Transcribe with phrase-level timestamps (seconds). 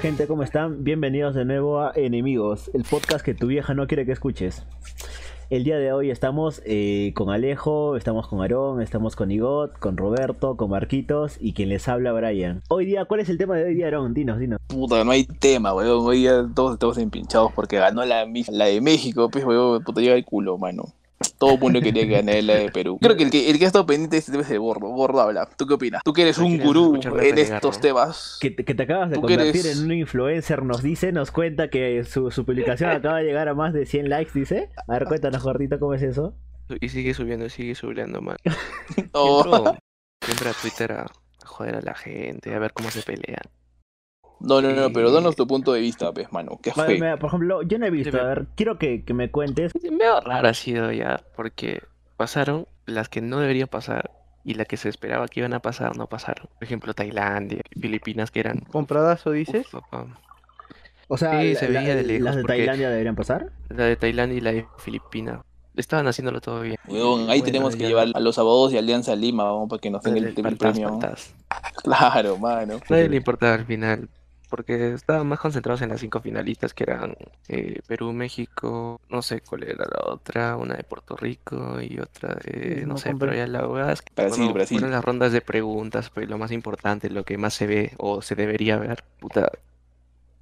[0.00, 0.26] gente?
[0.26, 0.82] ¿Cómo están?
[0.82, 4.64] Bienvenidos de nuevo a Enemigos, el podcast que tu vieja no quiere que escuches.
[5.50, 9.98] El día de hoy estamos eh, con Alejo, estamos con Aarón, estamos con Igot, con
[9.98, 12.62] Roberto, con Marquitos y quien les habla Brian.
[12.70, 14.14] Hoy día, ¿cuál es el tema de hoy día, Aarón?
[14.14, 14.58] Dinos, dinos.
[14.68, 16.06] Puta, no hay tema, weón.
[16.06, 19.84] Hoy día todos estamos empinchados porque ganó la, de México, pues, weón.
[19.84, 20.94] Puta, llega el culo, mano.
[21.38, 22.98] Todo el mundo quería ganar la de Perú.
[23.00, 24.88] Creo que el que, el que ha estado pendiente debe ser Bordo.
[24.88, 25.48] Bordo habla.
[25.56, 26.02] ¿Tú qué opinas?
[26.04, 27.80] Tú que eres No un gurú en estos ¿no?
[27.82, 28.38] temas.
[28.40, 29.78] Que, te- que te acabas de ¿Tú qué convertir eres?
[29.78, 33.54] en un influencer, nos dice, nos cuenta que su, su publicación acaba de llegar a
[33.54, 34.70] más de 100 likes, dice.
[34.88, 36.34] A ver, cuéntanos, gordito, ¿cómo es eso?
[36.80, 38.36] Y sigue subiendo, sigue subiendo, man.
[39.12, 39.76] Oh,
[40.24, 41.06] siempre a Twitter a
[41.44, 43.42] joder a la gente, a ver cómo se pelean.
[44.40, 46.58] No, no, no, pero danos tu punto de vista, pues, mano.
[46.62, 46.94] ¿Qué Vale, fue?
[46.94, 49.72] mira, por ejemplo, yo no he visto, a ver, quiero que, que me cuentes.
[49.82, 51.82] Medio raro ha sido ya, porque
[52.16, 54.10] pasaron las que no deberían pasar
[54.44, 56.46] y las que se esperaba que iban a pasar no pasaron.
[56.54, 58.60] Por ejemplo, Tailandia, Filipinas, que eran...
[58.60, 59.66] ¿Compradazo dices?
[59.66, 60.06] Uf, papá.
[61.08, 63.50] O sea, Sí, la- se la- veía de lejos, las de Tailandia deberían pasar.
[63.68, 65.40] La de Tailandia y la de Filipinas.
[65.76, 66.76] Estaban haciéndolo todo bien.
[66.88, 67.88] Ahí Bueno, tenemos que ya.
[67.88, 70.98] llevar a los abogados y Alianza Lima, vamos, para que nos den el, el premio.
[71.82, 72.80] Claro, mano.
[72.88, 74.08] Nadie le importaba al final,
[74.50, 77.16] porque estaban más concentrados en las cinco finalistas que eran
[77.48, 82.34] eh, Perú, México, no sé cuál era la otra, una de Puerto Rico y otra
[82.34, 84.76] de, no No sé, pero ya la verdad es que Brasil, bueno, Brasil.
[84.76, 88.20] fueron las rondas de preguntas, pues lo más importante, lo que más se ve o
[88.22, 89.50] se debería ver, puta,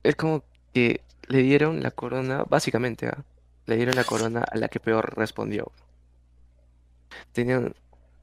[0.03, 3.25] es como que le dieron la corona, básicamente, ¿ah?
[3.67, 5.70] Le dieron la corona a la que peor respondió.
[7.33, 7.75] Tenían,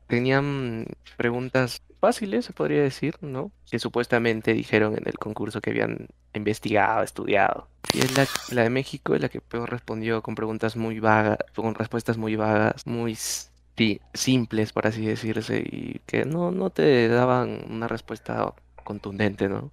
[0.08, 0.86] tenían
[1.18, 3.52] preguntas fáciles, se podría decir, ¿no?
[3.70, 7.68] Que supuestamente dijeron en el concurso que habían investigado, estudiado.
[7.92, 11.38] Y es la, la de México es la que peor respondió con preguntas muy vagas,
[11.56, 17.08] con respuestas muy vagas, muy si- simples, por así decirse, y que no, no te
[17.08, 19.72] daban una respuesta contundente, ¿no?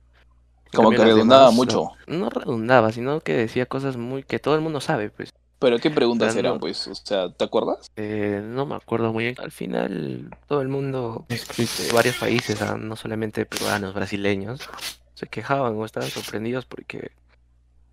[0.74, 1.92] Como que redundaba demás, mucho.
[2.06, 5.30] No, no redundaba, sino que decía cosas muy que todo el mundo sabe, pues.
[5.62, 6.88] Pero ¿qué preguntas eran, pues?
[6.88, 7.90] O sea, ¿te acuerdas?
[7.96, 9.36] Eh, no me acuerdo muy bien.
[9.38, 14.68] Al final, todo el mundo de varios países, ah, no solamente peruanos, brasileños,
[15.14, 17.12] se quejaban o estaban sorprendidos porque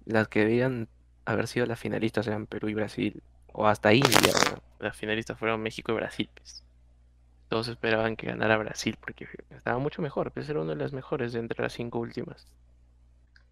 [0.05, 0.87] las que debían
[1.25, 3.21] haber sido las finalistas eran Perú y Brasil,
[3.53, 4.33] o hasta India.
[4.51, 4.61] ¿no?
[4.79, 6.29] Las finalistas fueron México y Brasil.
[6.33, 6.63] pues.
[7.49, 11.33] Todos esperaban que ganara Brasil porque estaba mucho mejor, pues era una de las mejores
[11.33, 12.47] de entre las cinco últimas.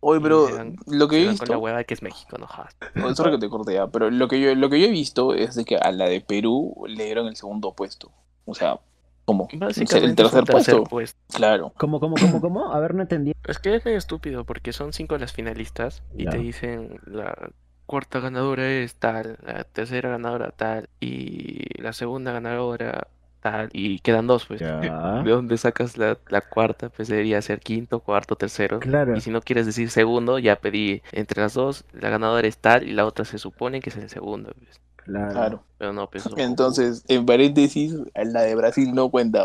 [0.09, 1.59] Oye, pero dan- lo que he van con la visto...
[1.59, 2.75] hueva de que es México, no jodas.
[2.95, 5.33] No, sorry que te corté ya, pero lo que yo, lo que yo he visto
[5.33, 8.11] es de que a la de Perú le dieron el segundo puesto.
[8.45, 8.79] O sea,
[9.25, 9.47] ¿cómo?
[9.51, 10.83] el Básicamente tercer puesto.
[10.85, 11.19] puesto.
[11.33, 11.73] Claro.
[11.77, 12.73] ¿Cómo, cómo, cómo, cómo?
[12.73, 13.33] A ver, no entendí.
[13.47, 17.51] Es que es medio estúpido porque son cinco las finalistas y te dicen la
[17.85, 23.07] cuarta ganadora es tal, la tercera ganadora tal y la segunda ganadora
[23.39, 24.61] tal y quedan dos pues.
[24.79, 25.23] Ya.
[25.23, 26.89] ¿De dónde sacas la, la cuarta?
[26.89, 28.79] Pues debería ser quinto, cuarto, tercero.
[28.79, 29.15] Claro.
[29.15, 32.83] Y si no quieres decir segundo, ya pedí entre las dos, la ganadora es tal
[32.87, 34.53] y la otra se supone que es el segundo.
[34.57, 34.81] pues.
[34.95, 35.31] Claro.
[35.31, 35.63] Claro.
[35.77, 39.43] Pero no, pues son- Entonces, en paréntesis, la de Brasil no cuenta.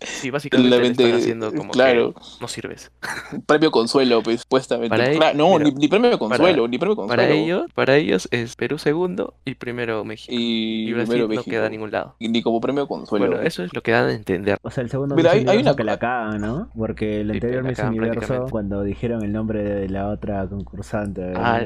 [0.00, 2.92] sí, básicamente le Solamente, están haciendo como claro, que no sirves.
[3.46, 4.90] premio consuelo, pues, supuestamente.
[4.90, 7.22] Para ellos- no, mira, ni, ni premio consuelo, ni premio consuelo.
[7.22, 10.32] Para ellos, para ellos es Perú segundo y primero México.
[10.32, 11.50] Y, Y Brasil primero no México.
[11.50, 12.14] queda a ningún lado.
[12.20, 13.26] Y Ni como premio consuelo.
[13.26, 14.58] Bueno, eso es lo que dan a entender.
[14.62, 16.70] O sea, el segundo Mira, hay- una que la co- cagan, ¿no?
[16.76, 21.32] Porque el Sí, anterior Miss Universo, cuando dijeron el nombre de la otra concursante.
[21.34, 21.62] Ah,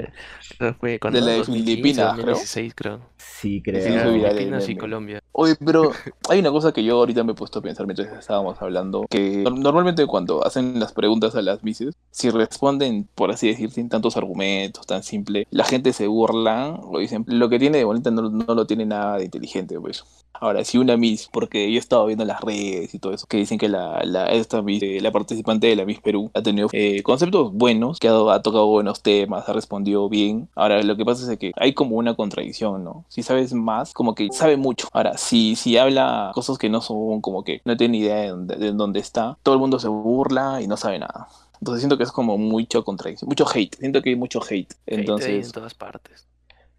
[0.80, 2.26] fue cuando De la de 2015, Filipinas, creo.
[2.26, 3.00] 2016, creo.
[3.18, 3.81] Sí, creo.
[3.82, 4.76] Filipinas y.
[4.76, 5.20] Colombia.
[5.32, 5.90] Oye, pero
[6.28, 9.42] hay una cosa que yo ahorita me he puesto a pensar mientras estábamos hablando, que
[9.44, 13.88] nor- normalmente cuando hacen las preguntas a las mises, si responden, por así decir, sin
[13.88, 18.10] tantos argumentos, tan simple, la gente se burla o dicen, lo que tiene de bonita
[18.10, 20.04] no, no lo tiene nada de inteligente, pues.
[20.34, 23.36] Ahora, si una Miss, porque yo he estado viendo las redes y todo eso, que
[23.36, 26.68] dicen que la, la, esta Miss, eh, la participante de la Miss Perú ha tenido
[26.72, 30.48] eh, conceptos buenos, que ha, ha tocado buenos temas, ha respondido bien.
[30.56, 33.04] Ahora, lo que pasa es que hay como una contradicción, ¿no?
[33.08, 34.88] Si sabes más, como que sabe mucho.
[34.92, 38.56] Ahora, si, si habla cosas que no son, como que no tiene idea de dónde,
[38.56, 41.28] de dónde está, todo el mundo se burla y no sabe nada.
[41.60, 43.76] Entonces siento que es como mucho contradicción, mucho hate.
[43.76, 44.74] Siento que hay mucho hate.
[44.86, 46.26] Entonces, en todas partes.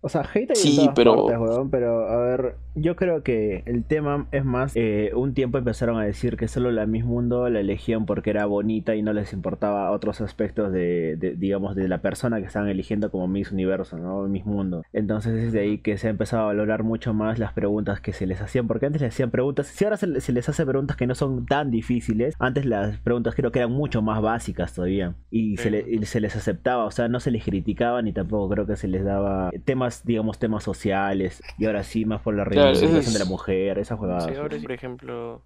[0.06, 3.24] O sea, hate hay Sí, en todas pero- partes, weón, pero a ver, yo creo
[3.24, 7.06] que el tema es más, eh, un tiempo empezaron a decir que solo la Miss
[7.06, 11.76] Mundo la elegían porque era bonita y no les importaba otros aspectos de, de, digamos,
[11.76, 14.24] de la persona que estaban eligiendo como Miss Universo, ¿no?
[14.28, 14.84] Miss Mundo.
[14.92, 18.12] Entonces es de ahí que se ha empezado a valorar mucho más las preguntas que
[18.12, 20.98] se les hacían, porque antes les hacían preguntas, si ahora se, se les hace preguntas
[20.98, 25.16] que no son tan difíciles, antes las preguntas creo que eran mucho más básicas todavía
[25.32, 28.50] y se, le- y se les aceptaba, o sea, no se les criticaba ni tampoco
[28.50, 32.46] creo que se les daba temas, digamos, temas sociales y ahora sí más por la
[32.50, 34.18] Claro, reivindicación es- de la mujer, esas jugadas.
[34.18, 35.46] Sí, ahora, por ejemplo,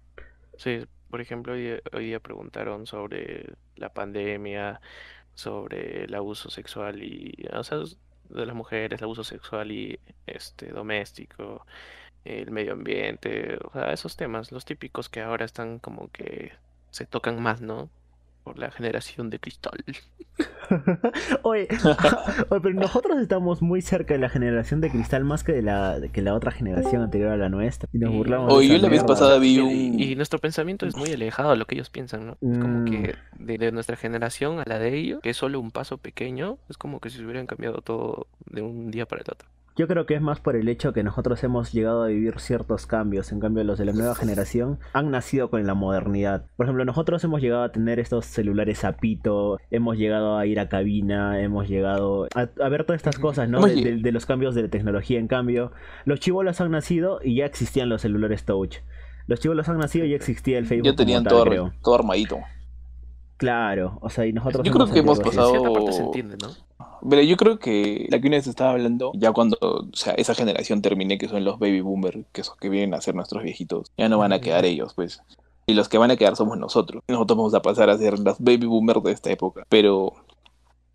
[0.56, 4.80] sí, por ejemplo, hoy, día- hoy día preguntaron sobre la pandemia,
[5.34, 10.68] sobre el abuso sexual y, o sea, de las mujeres, el abuso sexual y este
[10.72, 11.66] doméstico,
[12.24, 16.52] el medio ambiente, o sea, esos temas, los típicos que ahora están como que
[16.90, 17.90] se tocan más, ¿no?
[18.44, 19.84] Por la generación de cristal.
[21.42, 21.68] oye,
[22.48, 25.98] oye, pero nosotros estamos muy cerca de la generación de cristal más que de la,
[26.12, 27.88] que la otra generación anterior a la nuestra.
[27.92, 28.52] Y nos burlamos.
[28.52, 30.00] Oye, de yo la vez pasada vi Y, un...
[30.00, 32.32] y nuestro pensamiento es muy alejado de lo que ellos piensan, ¿no?
[32.40, 32.84] Es como Mm.
[32.84, 36.58] que de, de nuestra generación a la de ellos, que es solo un paso pequeño,
[36.68, 39.48] es como que si se hubieran cambiado todo de un día para el otro.
[39.78, 42.86] Yo creo que es más por el hecho que nosotros hemos llegado a vivir ciertos
[42.86, 43.30] cambios.
[43.30, 46.46] En cambio, los de la nueva generación han nacido con la modernidad.
[46.56, 50.58] Por ejemplo, nosotros hemos llegado a tener estos celulares a pito, hemos llegado a ir
[50.58, 53.64] a cabina, hemos llegado a, a ver todas estas cosas, ¿no?
[53.64, 53.84] De, Oye.
[53.84, 55.20] de- de los cambios de la tecnología.
[55.20, 55.70] En cambio,
[56.04, 58.78] los chivolos han nacido y ya existían los celulares touch.
[59.28, 60.86] Los chivolos han nacido y ya existía el Facebook.
[60.86, 61.72] Ya como tenían tal, todo, creo.
[61.84, 62.38] todo armadito.
[63.38, 66.48] Claro, o sea, y nosotros Yo creo que hemos pasado- parte se entiende, ¿no?
[67.08, 70.34] Pero yo creo que la que una vez estaba hablando, ya cuando o sea, esa
[70.34, 73.92] generación termine, que son los baby boomers, que son que vienen a ser nuestros viejitos,
[73.96, 75.22] ya no van a quedar ellos, pues.
[75.66, 77.02] Y los que van a quedar somos nosotros.
[77.06, 79.64] Nosotros vamos a pasar a ser los baby boomers de esta época.
[79.68, 80.14] Pero,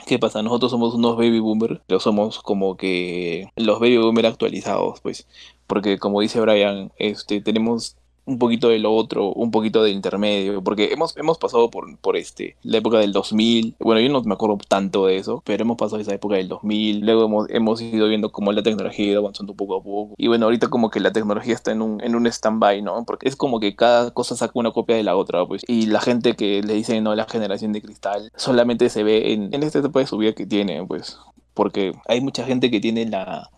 [0.06, 0.42] ¿qué pasa?
[0.42, 5.28] Nosotros somos unos baby boomers, pero somos como que los baby boomers actualizados, pues.
[5.68, 10.64] Porque como dice Brian, este, tenemos un poquito de lo otro, un poquito de intermedio,
[10.64, 14.34] porque hemos, hemos pasado por, por este, la época del 2000, bueno, yo no me
[14.34, 18.08] acuerdo tanto de eso, pero hemos pasado esa época del 2000, luego hemos, hemos ido
[18.08, 21.00] viendo cómo la tecnología ha ido avanzando poco a poco, y bueno, ahorita como que
[21.00, 23.04] la tecnología está en un, en un stand-by, ¿no?
[23.06, 26.02] Porque es como que cada cosa saca una copia de la otra, pues, y la
[26.02, 29.80] gente que le dice, no, la generación de cristal, solamente se ve en, en esta
[29.80, 31.18] etapa de su vida que tiene, pues,
[31.54, 33.50] porque hay mucha gente que tiene la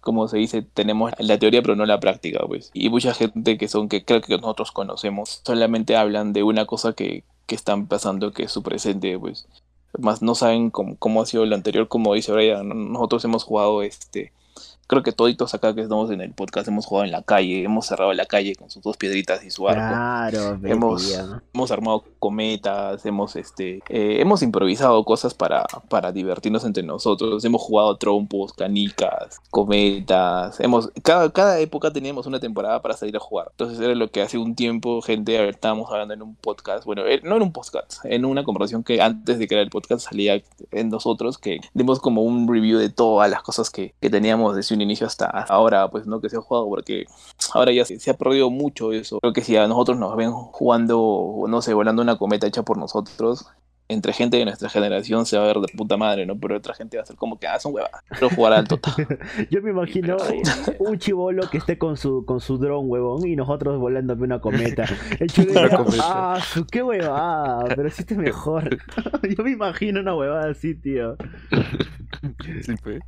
[0.00, 2.70] como se dice, tenemos la teoría pero no la práctica, pues.
[2.74, 6.92] Y mucha gente que son que creo que nosotros conocemos solamente hablan de una cosa
[6.92, 9.46] que, que están pasando que es su presente, pues.
[9.98, 12.74] Más no saben cómo, cómo ha sido lo anterior, como dice Brian, ¿no?
[12.74, 14.32] nosotros hemos jugado este
[14.88, 17.86] creo que toditos acá que estamos en el podcast hemos jugado en la calle, hemos
[17.86, 19.80] cerrado la calle con sus dos piedritas y su arco.
[19.80, 21.42] Claro, Hemos- bestia.
[21.54, 27.62] Hemos armado cometas, hemos este eh, hemos improvisado cosas para, para divertirnos entre nosotros, hemos
[27.62, 33.48] jugado trompos, canicas, cometas, hemos cada, cada época teníamos una temporada para salir a jugar.
[33.50, 36.84] Entonces era lo que hace un tiempo, gente, a ver, estábamos hablando en un podcast,
[36.84, 40.08] bueno, eh, no en un podcast, en una conversación que antes de crear el podcast
[40.08, 40.40] salía
[40.72, 44.77] en nosotros, que dimos como un review de todas las cosas que, que teníamos desde
[44.78, 47.04] un inicio hasta ahora, pues no que se ha jugado, porque
[47.52, 49.18] ahora ya se, se ha perdido mucho eso.
[49.20, 52.78] Creo que si a nosotros nos ven jugando, no sé, volando una cometa hecha por
[52.78, 53.46] nosotros,
[53.88, 56.38] entre gente de nuestra generación se va a ver de puta madre, ¿no?
[56.38, 58.02] Pero otra gente va a ser como que, ah, son huevadas.
[58.10, 58.94] Quiero jugar al Tota.
[59.50, 63.34] Yo me imagino pero un chivolo que esté con su con su dron, huevón, y
[63.34, 64.84] nosotros volando de una cometa.
[65.18, 65.30] El
[66.02, 68.78] ah, su qué huevada, pero sí este es mejor.
[69.36, 71.16] Yo me imagino una huevada así, tío.
[72.62, 73.00] Sí, pues.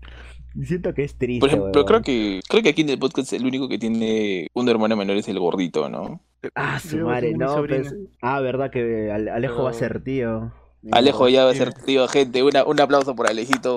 [0.64, 1.40] Siento que es triste.
[1.40, 4.68] Por ejemplo, creo que, creo que aquí en el podcast el único que tiene un
[4.68, 6.20] hermano menor es el gordito, ¿no?
[6.54, 7.82] Ah, su Yo madre, no, sobrina.
[7.88, 7.94] pues.
[8.22, 10.52] Ah, verdad que Ale- Alejo va a ser tío.
[10.90, 12.42] Alejo ya va a ser tío, gente.
[12.42, 13.76] Una, un aplauso por Alejito.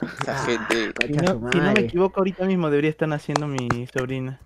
[0.22, 0.92] Esa gente.
[1.06, 4.40] Si Concha no, su si no me equivoco, ahorita mismo debería estar naciendo mi sobrina.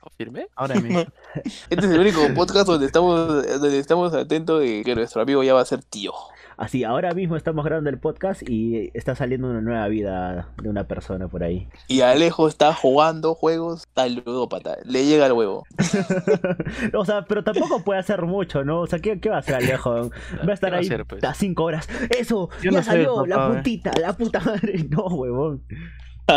[0.00, 0.48] ¿Confirme?
[0.56, 1.00] Ahora mismo.
[1.70, 5.54] Este es el único podcast donde estamos, donde estamos atentos de que nuestro amigo ya
[5.54, 6.12] va a ser tío.
[6.60, 10.84] Así, ahora mismo estamos grabando el podcast y está saliendo una nueva vida de una
[10.84, 11.66] persona por ahí.
[11.88, 14.76] Y Alejo está jugando juegos, está ludópata.
[14.84, 15.64] Le llega el huevo.
[16.92, 18.82] o sea, pero tampoco puede hacer mucho, ¿no?
[18.82, 20.10] O sea, ¿qué, qué va a hacer Alejo?
[20.46, 21.24] Va a estar ¿Qué va a ahí hacer, pues?
[21.24, 21.88] a cinco horas.
[22.10, 22.50] ¡Eso!
[22.60, 23.24] Yo ¡Ya no salió!
[23.24, 23.54] ¡La papá, eh.
[23.54, 23.92] puntita!
[23.98, 24.86] ¡La puta madre!
[24.90, 25.62] No, huevón.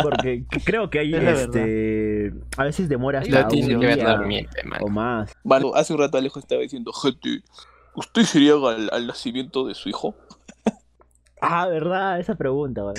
[0.02, 2.32] Porque creo que hay Es este.
[2.56, 4.48] A veces demora hasta un tiene que ver día
[4.80, 5.34] o más.
[5.44, 7.42] Bueno, hace un rato Alejo estaba diciendo, gente,
[7.94, 10.14] ¿usted sería al, al nacimiento de su hijo?
[11.46, 12.20] Ah, ¿verdad?
[12.20, 12.94] Esa pregunta, huevón.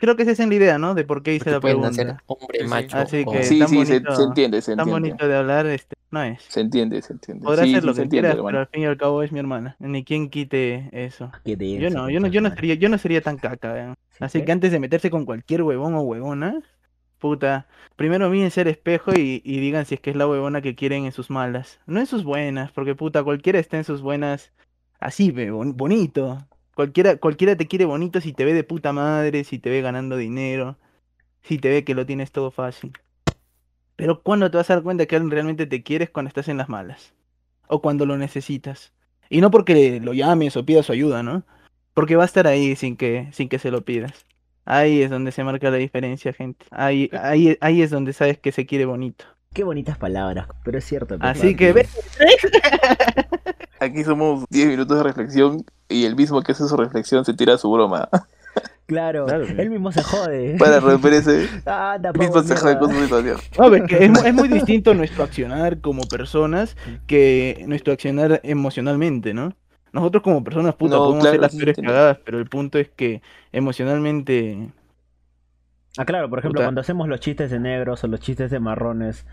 [0.00, 0.94] Creo que esa es la idea, ¿no?
[0.94, 1.88] De por qué hice la pregunta.
[1.88, 2.70] hacer hombre Sí, sí.
[2.70, 2.96] macho.
[2.98, 4.14] Así que- Sí, tan sí, se, bonito.
[4.16, 5.08] se entiende, se Tan entiende.
[5.08, 6.40] bonito de hablar, este, no es.
[6.48, 7.42] Se entiende, se entiende.
[7.44, 8.46] Podrá sí, hacer sí, lo se que entiende, quieras, hermano.
[8.48, 9.74] pero al fin y al cabo es mi hermana.
[9.80, 11.32] Ni quien quite eso.
[11.44, 13.96] Qué denso, Yo no, yo no, yo no sería, yo no sería tan caca.
[14.10, 14.44] ¿Sí Así qué?
[14.44, 16.60] que antes de meterse con cualquier huevón o huevona,
[17.20, 20.74] puta, primero mírense al espejo y, y digan si es que es la huevona que
[20.74, 21.78] quieren en sus malas.
[21.86, 24.52] No en sus buenas, porque puta, cualquiera está en sus buenas
[25.00, 26.38] así, bonito.
[26.74, 30.16] Cualquiera, cualquiera te quiere bonito si te ve de puta madre, si te ve ganando
[30.16, 30.78] dinero,
[31.42, 32.92] si te ve que lo tienes todo fácil.
[33.96, 36.48] Pero cuando te vas a dar cuenta que alguien realmente te quiere es cuando estás
[36.48, 37.12] en las malas.
[37.66, 38.94] O cuando lo necesitas.
[39.28, 41.44] Y no porque lo llames o pidas su ayuda, ¿no?
[41.92, 44.26] Porque va a estar ahí sin que, sin que se lo pidas.
[44.70, 46.64] Ahí es donde se marca la diferencia, gente.
[46.70, 49.24] Ahí, ahí, ahí es donde sabes que se quiere bonito.
[49.52, 51.18] Qué bonitas palabras, pero es cierto.
[51.18, 51.88] pues, Así que ve.
[53.80, 57.58] aquí somos 10 minutos de reflexión y el mismo que hace su reflexión se tira
[57.58, 58.08] su broma.
[58.86, 60.56] Claro, Claro, él mismo se jode.
[60.58, 63.38] Para romper ese Ah, mismo se jode con su situación.
[63.56, 69.54] No, es, que es muy distinto nuestro accionar como personas que nuestro accionar emocionalmente, ¿no?
[69.92, 71.92] Nosotros como personas, puta, No, podemos claro, hacer las sí, peores entiendo.
[71.92, 74.72] cagadas, pero el punto es que emocionalmente...
[75.96, 76.62] Ah, claro, por ejemplo, Puta.
[76.62, 79.26] cuando hacemos los chistes de negros o los chistes de marrones,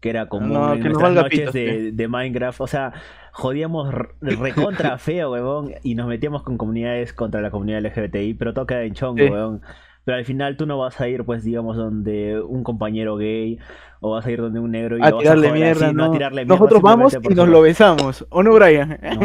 [0.00, 2.92] que era común No, en que nuestras noches pito, de, de Minecraft, o sea,
[3.32, 8.66] jodíamos recontra feo, huevón, y nos metíamos con comunidades contra la comunidad LGBTI, pero todo
[8.66, 9.30] queda en chongo, Sí.
[9.30, 9.62] huevón.
[10.04, 13.58] Pero al final tú no vas a ir, pues, digamos, donde un compañero gay,
[14.00, 16.06] o vas a ir donde un negro y A lo vas a mierda, así, no.
[16.06, 18.98] a tirarle mierda Nosotros vamos y nos lo besamos, ¿o no, Brian?
[19.00, 19.20] No,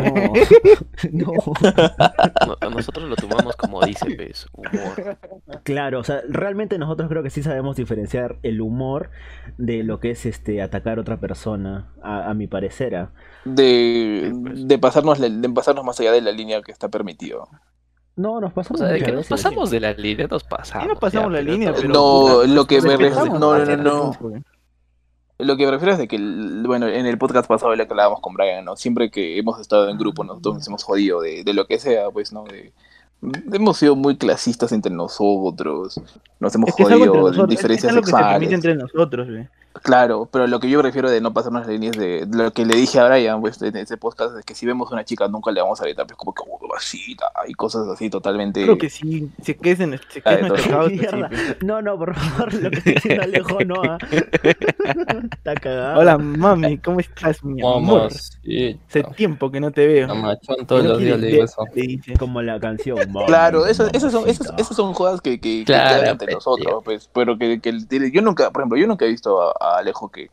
[1.12, 1.32] no.
[2.62, 5.18] No- nosotros lo tomamos como dice, pues, humor.
[5.64, 9.10] Claro, o sea, realmente nosotros creo que sí sabemos diferenciar el humor
[9.58, 12.96] de lo que es este atacar a otra persona, a, a mi parecer.
[12.96, 13.10] ¿ah?
[13.46, 14.68] De, pues.
[14.68, 17.50] de, pasarnos, de pasarnos más allá de la línea que está permitido.
[18.18, 20.88] No, nos O pasamos sea, de que nos pasamos de la línea, nos pasamos.
[20.90, 23.84] nos pasamos la línea, pero- No, puta, lo que me refiero, no, no, hacia no,
[23.84, 23.90] no.
[24.04, 24.42] adentro, güey.
[25.40, 27.94] Lo que me refiero es de que, el- bueno, en el podcast pasado lo que
[27.94, 28.76] hablábamos con Brian, ¿no?
[28.76, 32.10] Siempre que hemos estado en grupo, nosotros nos hemos jodido de, de lo que sea,
[32.10, 32.44] pues, ¿no?
[32.46, 32.74] De,
[33.54, 36.02] hemos sido muy clasistas entre nosotros,
[36.40, 38.54] nos hemos Es que jodido de diferencias es algo que se permite sexuales.
[38.54, 39.28] entre nosotros.
[39.84, 42.66] Claro, pero lo que yo prefiero de no pasarnos las líneas de, de lo que
[42.66, 45.28] le dije a Brian, pues, en ese podcast, es que si vemos a una chica
[45.28, 48.64] nunca le vamos a gritar, pues, como que, oh, vasita, y cosas así totalmente...
[48.64, 51.28] Creo que sí, se que es, en, que Ah, es nuestro caos, entonces- sí, Mierda.
[51.30, 51.42] güey.
[51.62, 53.82] No, no, por favor, lo que estoy diciendo Alejo, no.
[53.84, 53.98] ¿ah?
[55.32, 56.00] Está cagado.
[56.00, 58.08] Hola, mami, ¿cómo estás, mi amor?
[58.12, 60.12] Hace tiempo que no te veo.
[60.12, 61.64] a Machón todos ¿Qué los días le digo eso.
[61.74, 62.14] Le dice.
[62.18, 62.98] Como la canción.
[63.26, 64.56] Claro, esas, son, esas, mamacita.
[64.58, 68.12] esas son jodas que, que, que Claro, quedan entre pues, nosotros, pues, pero que, que
[68.12, 70.30] yo nunca, por ejemplo, yo nunca he visto a, Alejo que,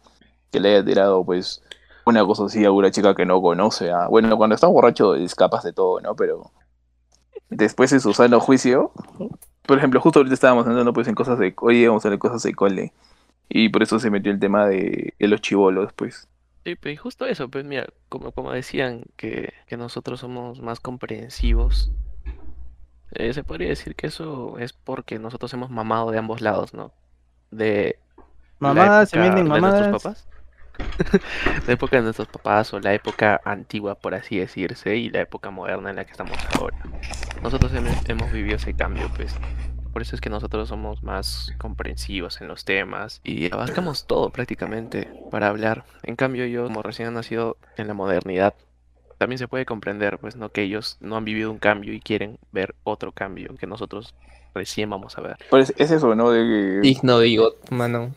[0.52, 1.62] le haya tirado, pues,
[2.06, 3.90] una cosa así a una chica que no conoce.
[3.90, 4.06] ah.
[4.08, 6.14] Bueno, cuando está borracho escapas de todo, ¿no?
[6.14, 6.52] Pero
[7.50, 8.92] después en su sano juicio,
[9.66, 12.42] por ejemplo, justo ahorita estábamos andando pues en cosas de, oye, vamos a ver cosas
[12.42, 12.92] de cole,
[13.48, 16.28] y por eso se metió el tema de, de los chivolos, pues.
[16.64, 21.92] Sí, pues justo eso, pues mira, como, como decían que, que nosotros somos más comprensivos,
[23.12, 26.92] eh, se podría decir que eso es porque nosotros hemos mamado de ambos lados, ¿no?
[27.50, 27.98] De
[28.58, 30.02] Mamadas, se venden de nuestros mamadas.
[30.02, 30.28] papás.
[31.66, 35.50] La época de nuestros papás o la época antigua, por así decirse, y la época
[35.50, 36.76] moderna en la que estamos ahora.
[37.42, 39.36] Nosotros hemos, hemos vivido ese cambio, pues.
[39.92, 45.08] Por eso es que nosotros somos más comprensivos en los temas y abarcamos todo prácticamente
[45.30, 45.84] para hablar.
[46.02, 48.54] En cambio, yo, como recién nacido en la modernidad,
[49.18, 50.50] también se puede comprender, pues, ¿no?
[50.50, 54.16] Que ellos no han vivido un cambio y quieren ver otro cambio que nosotros
[54.54, 55.36] recién vamos a ver.
[55.50, 56.30] Pero es, es eso, ¿no?
[56.30, 58.14] De que, Digno de Igot, mano.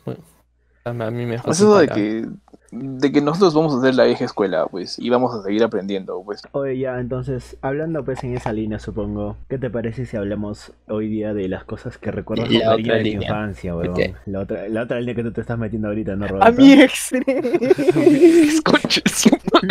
[0.86, 2.26] A mí me es eso de que,
[2.72, 6.22] de que nosotros vamos a hacer la vieja escuela, pues, y vamos a seguir aprendiendo,
[6.24, 6.42] pues.
[6.54, 11.10] Oye, ya, entonces, hablando pues en esa línea, supongo, ¿qué te parece si hablamos hoy
[11.10, 13.28] día de las cosas que recuerdas con La otra de tu línea.
[13.28, 13.96] infancia, weón?
[14.28, 16.62] La otra, la otra línea que tú te estás metiendo ahorita, ¿no, A Roberto?
[16.62, 17.12] mi ex.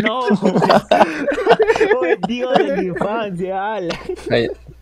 [0.03, 0.21] No,
[2.01, 3.95] Oye, digo de mi infancia, ala.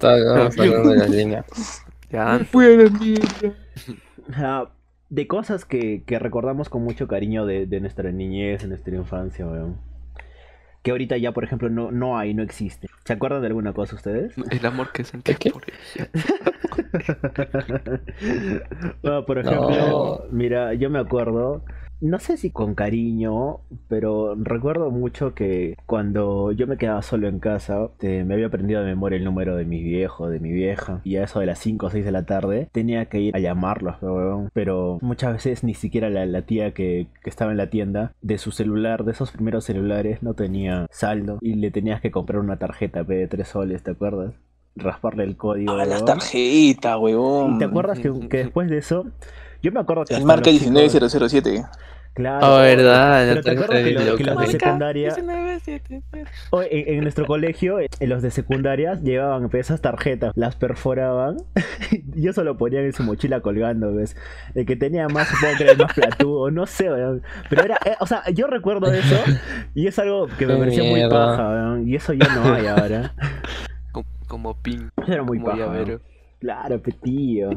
[0.00, 1.46] Ahí, estábamos hablando de las líneas.
[2.10, 3.54] Ya, Fue la mierda.
[4.36, 4.70] Ah,
[5.10, 9.46] de cosas que, que recordamos con mucho cariño de, de nuestra niñez, de nuestra infancia,
[9.46, 9.76] weón.
[10.82, 12.88] Que ahorita ya, por ejemplo, no, no hay, no existe.
[13.04, 14.34] ¿Se acuerdan de alguna cosa ustedes?
[14.50, 15.50] el amor que sentí ¿Qué?
[15.50, 16.08] por ella.
[19.04, 20.20] Ah, por ejemplo, No.
[20.30, 21.62] mira, yo me acuerdo,
[22.04, 23.58] no sé si con cariño,
[23.88, 28.80] pero recuerdo mucho que cuando yo me quedaba solo en casa, eh, me había aprendido
[28.80, 31.58] de memoria el número de mi viejo, de mi vieja, y a eso de las
[31.58, 34.50] 5 o 6 de la tarde tenía que ir a llamarlos, weón.
[34.52, 38.38] pero muchas veces ni siquiera la, la tía que, que estaba en la tienda, de
[38.38, 42.58] su celular, de esos primeros celulares, no tenía saldo, y le tenías que comprar una
[42.58, 44.32] tarjeta de 3 soles, ¿te acuerdas?
[44.76, 45.72] Rasparle el código.
[45.72, 46.04] Ah, las weón.
[46.18, 46.98] tarjetas.
[47.54, 49.06] ¿Y te acuerdas que, que después de eso,
[49.62, 51.64] yo me acuerdo que El marca los chicos- 19007.
[52.14, 52.46] Claro.
[52.46, 55.14] Ah, verdad, Pero te acuerdas que, los- que los de secundaria,
[56.50, 61.38] o en, en nuestro colegio, en los de secundarias llevaban pues, esas tarjetas, las perforaban
[62.14, 64.16] y eso lo ponían en su mochila colgando, ¿ves?
[64.54, 67.22] El que tenía más, supongo que era el más platudo, no sé, weón.
[67.50, 69.16] Pero era, eh, o sea, yo recuerdo eso
[69.74, 72.66] y es algo que me Qué parecía muy paja, weón, y eso ya no hay
[72.66, 73.12] ahora.
[73.92, 75.72] Como, como pin, Eso era muy como paja.
[76.44, 77.56] Claro, petío.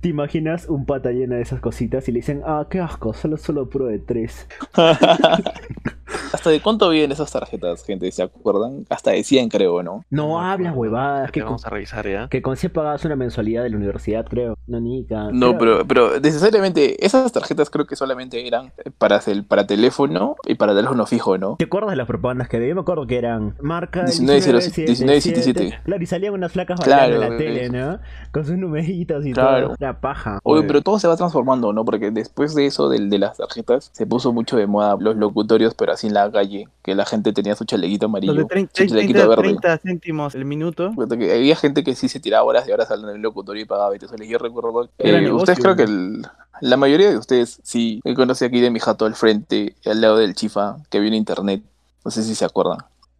[0.00, 3.36] ¿Te imaginas un pata llena de esas cositas y le dicen, ah, qué asco, solo,
[3.36, 4.48] solo puro de tres?
[6.32, 8.10] ¿Hasta de cuánto vienen esas tarjetas, gente?
[8.12, 8.84] ¿Se acuerdan?
[8.88, 10.04] Hasta de 100, creo, ¿no?
[10.10, 12.28] No hablas huevadas, que con, Vamos a revisar ya.
[12.28, 14.56] que con 100 pagabas una mensualidad de la universidad, creo.
[14.66, 15.28] No, nica.
[15.32, 20.36] No, Creo- pero, pero necesariamente esas tarjetas creo que solamente eran para, cel- para teléfono
[20.46, 21.56] y para teléfono fijo, ¿no?
[21.58, 22.68] ¿Te acuerdas de las propagandas que había?
[22.70, 25.80] Yo me acuerdo que eran marca 1907, 1977.
[25.84, 27.68] Claro, y salían unas flacas Claro, en la tele.
[27.70, 27.98] ¿no?
[28.32, 29.68] Con sus numeritos y Claro.
[29.68, 29.76] todo.
[29.78, 30.38] La paja.
[30.42, 31.84] Oye, Oye, pero todo se va transformando, ¿no?
[31.84, 35.74] Porque después de eso, del de las tarjetas, se puso mucho de moda los locutorios,
[35.74, 38.72] pero así en la calle, que la gente tenía su chalequito Los de amarillo, 30,
[38.74, 39.42] su chalequito 30, verde.
[39.42, 40.92] 30 céntimos el minuto.
[41.18, 43.66] Que había gente que sí se tiraba horas y horas hablando en el locutorio y
[43.66, 44.28] pagaba 20 soles.
[44.28, 46.22] Yo recuerdo que eh, ustedes creo que el-
[46.60, 50.16] la mayoría de ustedes sí me conocí aquí de mi jato al frente, al lado
[50.18, 51.62] del chifa, que había un internet.
[52.04, 52.78] No sé si se acuerdan.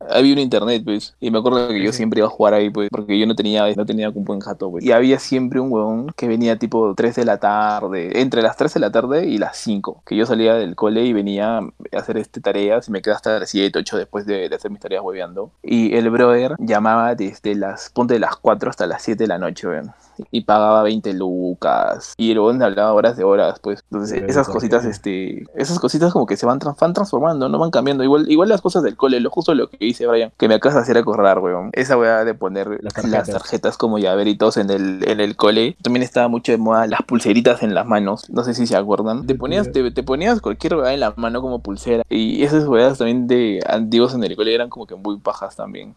[0.09, 2.89] Había un internet, pues, y me acuerdo que yo siempre iba a jugar ahí, pues,
[2.91, 4.85] porque yo no tenía, no tenía compu en jato, pues.
[4.85, 8.73] Y había siempre un huevón que venía tipo 3 de la tarde, entre las 3
[8.73, 12.17] de la tarde y las 5, que yo salía del cole y venía a hacer
[12.17, 15.03] este tareas y me quedaba hasta las 7, 8 después de, de hacer mis tareas
[15.05, 15.53] hueveando.
[15.63, 19.39] Y el brother llamaba desde las, ponte de las 4 hasta las 7 de la
[19.39, 19.93] noche, weón.
[20.31, 22.15] Y pagaba 20 lucas.
[22.17, 23.85] Y el huevón hablaba horas de horas, pues.
[23.91, 27.59] Entonces, esas ¿por cositas, este, esas cositas como que se van, trans- van transformando, no
[27.59, 28.05] van cambiando.
[28.05, 30.77] Igual, igual las cosas del cole, lo justo lo que dice Brian, que me acabas
[30.77, 31.71] de hacer acordar, weón.
[31.73, 33.29] Esa weá de poner Las las tarjetas.
[33.29, 35.77] tarjetas, como llaveritos en el, en el cole.
[35.83, 38.29] También estaba mucho de moda las pulseritas en las manos.
[38.31, 39.27] No sé si se acuerdan.
[39.27, 42.03] Te ponías, te, te ponías cualquier weá en la mano como pulsera.
[42.09, 45.95] Y esas weas también de antiguos en el cole eran como que muy pajas también.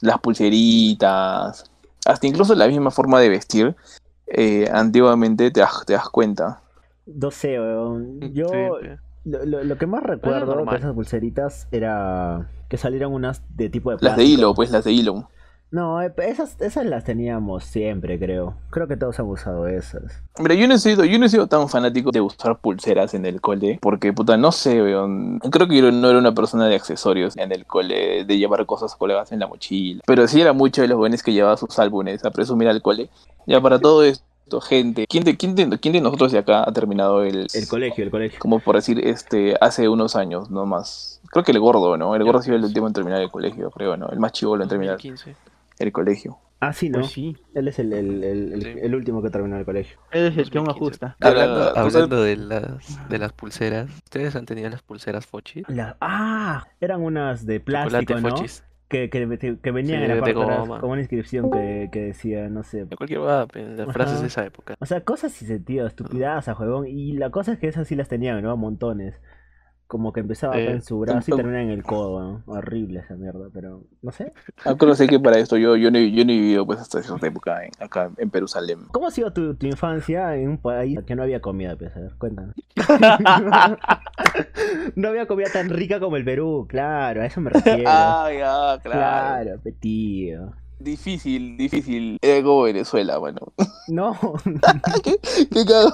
[0.00, 1.64] Las pulseritas.
[2.06, 3.76] Hasta incluso la misma forma de vestir.
[4.34, 6.62] eh, antiguamente te das, te das cuenta.
[7.06, 8.32] No sé, weón.
[8.32, 8.88] Yo Sí, sí.
[9.24, 13.90] lo, lo- lo que más recuerdo de esas pulseritas era que salieron unas de tipo
[13.90, 14.38] de Las de plástico.
[14.40, 15.28] hilo, pues las de hilo.
[15.72, 18.54] No, eh, esas, esas las teníamos siempre, creo.
[18.68, 20.22] Creo que todos han usado esas.
[20.38, 23.24] Mira, yo no he sido, yo no he sido tan fanático de usar pulseras en
[23.24, 25.38] el cole, porque puta, no sé, weón.
[25.38, 28.94] Creo que yo no era una persona de accesorios en el cole, de llevar cosas
[28.94, 30.02] colgadas en la mochila.
[30.06, 33.08] Pero sí era mucho de los jóvenes que llevaban sus álbumes a presumir al cole.
[33.46, 36.72] Ya para todo esto, gente, ¿quién de, quién de, quién de nosotros de acá ha
[36.72, 38.38] terminado el, El colegio, el colegio.
[38.40, 41.22] como por decir, este, hace unos años, no más?
[41.30, 42.14] Creo que el gordo, ¿no?
[42.14, 44.10] El gordo ha sido el último en terminar el colegio, creo, ¿no?
[44.10, 45.51] El más chivolo en terminar 2015.
[45.82, 46.38] El colegio.
[46.60, 47.00] Ah, sí, ¿no?
[47.00, 47.36] Pues sí.
[47.54, 48.74] Él es el, el, el, el- Sí.
[48.82, 49.98] el último que terminó el colegio.
[50.12, 51.04] Él es el que aún 2015.
[51.06, 51.16] ajusta.
[51.28, 55.62] Hablando- Hablando, de las de las pulseras, ¿ustedes han tenido las pulseras Fochi?
[55.66, 58.36] La- ah, eran unas de plástico, Chocolate ¿no?
[58.36, 58.64] Fochis.
[58.88, 59.26] Que, que,
[59.62, 62.84] que venían Sí, en la parte como una inscripción que, que decía, no sé.
[62.84, 64.20] De cualquier va, las frases Ajá.
[64.20, 64.74] de esa época.
[64.80, 66.86] O sea, cosas sin sentido, estupidadas a juegón.
[66.86, 68.54] Y la cosa es que esas sí las tenían, ¿no?
[68.58, 69.18] Montones.
[69.92, 72.42] Como que empezaba acá Eh, en su brazo y terminaba en el codo, ¿no?
[72.46, 74.32] Horrible esa mierda, pero no sé.
[74.64, 76.98] Acuerdo sé que para esto yo, yo, no, he- yo no he vivido pues hasta
[77.00, 78.78] esa época en- acá en Jerusalén.
[78.90, 81.94] ¿Cómo ha sido tu, tu infancia en un país que no había comida, pues?
[81.94, 82.54] A ver, cuéntanos.
[84.96, 87.82] no había comida tan rica como el Perú, claro, a eso me refiero.
[87.86, 89.42] Ah, ya, claro.
[89.44, 90.52] claro, petío.
[90.78, 92.16] Difícil, difícil.
[92.22, 93.40] Era como Venezuela, bueno.
[93.88, 94.16] No.
[95.52, 95.92] ¿Qué cago?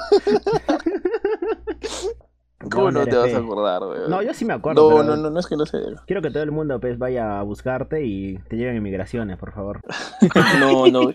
[2.58, 3.76] ¿Cómo no te vas a acordar?
[3.76, 4.10] acordar, weón?
[4.10, 4.90] No, yo sí me acuerdo.
[4.90, 5.78] No, pero no, no, no es que no sé.
[6.06, 9.80] Quiero que todo el mundo pues vaya a buscarte y te lleven inmigraciones, por favor.
[10.58, 11.12] No, no.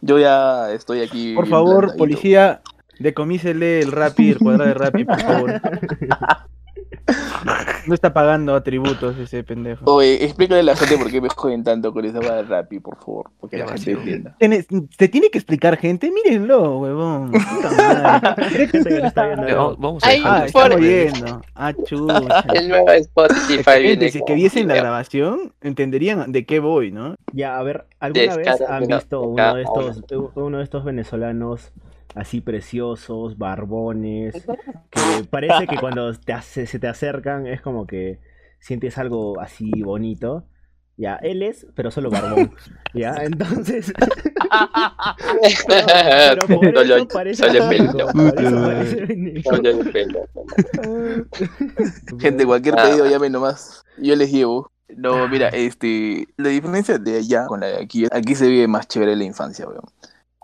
[0.00, 1.34] Yo ya estoy aquí.
[1.34, 2.62] Por favor, policía,
[2.98, 5.60] decomísele el Rappi, el cuadrado de Rappi, por favor.
[7.86, 9.84] No está pagando atributos ese pendejo.
[9.90, 12.96] Oye, explícale a la gente por qué me joden tanto con esa de Rappi, por
[12.96, 13.30] favor.
[13.38, 14.36] Porque la gente entienda.
[14.96, 16.10] ¿Te tiene que explicar, gente?
[16.10, 17.30] Mírenlo, huevón.
[17.30, 18.48] Puta madre.
[18.48, 19.76] ¿Crees que Gente que no está viendo.
[19.76, 21.42] Vamos, a dejarlo Ah, estamos viendo.
[21.54, 22.44] Ah, chucha.
[22.54, 27.16] El nuevo Spotify viene si que viesen la grabación, entenderían de qué voy, ¿no?
[27.32, 30.02] Ya, a ver, ¿alguna vez han visto uno acá, de estos
[30.34, 31.72] uno de estos venezolanos
[32.14, 34.34] así preciosos, barbones,
[34.90, 38.20] que parece que cuando te ace- se te acercan es como que
[38.60, 40.44] sientes algo así bonito?
[40.98, 42.54] Ya, él es, pero solo barbón.
[42.94, 43.92] Ya, entonces.
[45.68, 46.72] pero por
[47.12, 48.06] parece pelo.
[48.08, 50.20] por eso parece el pelo.
[52.18, 52.84] Gente, cualquier Ah.
[52.84, 53.84] pedido llame nomás.
[53.98, 54.70] Yo les llevo.
[54.96, 58.86] No, mira, este, la diferencia de allá con la de aquí, aquí se vive más
[58.88, 59.82] chévere la infancia, weón.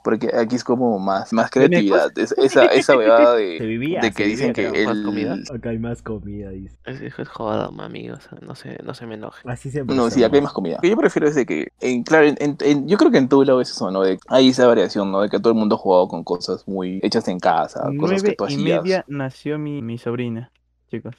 [0.05, 2.11] Porque aquí es como más, más creatividad.
[2.17, 4.01] Es- esa, esa de, vivía.
[4.01, 5.05] de se que dicen que más el...
[5.05, 5.37] comida.
[5.55, 6.77] Acá hay más comida, dice.
[6.85, 8.17] Es, es joda, amigo.
[8.17, 9.49] o sea, no, se, no se me enoje.
[9.49, 9.95] Así siempre.
[9.95, 10.77] No, sí, acá hay más comida.
[10.77, 13.45] Lo que yo prefiero es de que, en, claro, en- yo creo que en todo
[13.45, 14.03] lado es eso, ¿no?
[14.03, 15.21] De, hay esa variación, ¿no?
[15.23, 18.35] De que todo el mundo ha jugado con cosas muy hechas en casa, cosas que
[18.35, 18.83] Nueve tú y hacías.
[18.83, 20.51] media nació mi, mi sobrina,
[20.91, 21.15] chicos.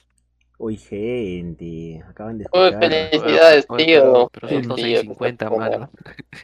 [0.63, 2.79] Uy, gente, acaban de Uy, escuchar.
[2.79, 4.01] felicidades, Oye, tío.
[4.01, 5.89] Pero, pero son Sí, 12 tío, y 50, como- mano.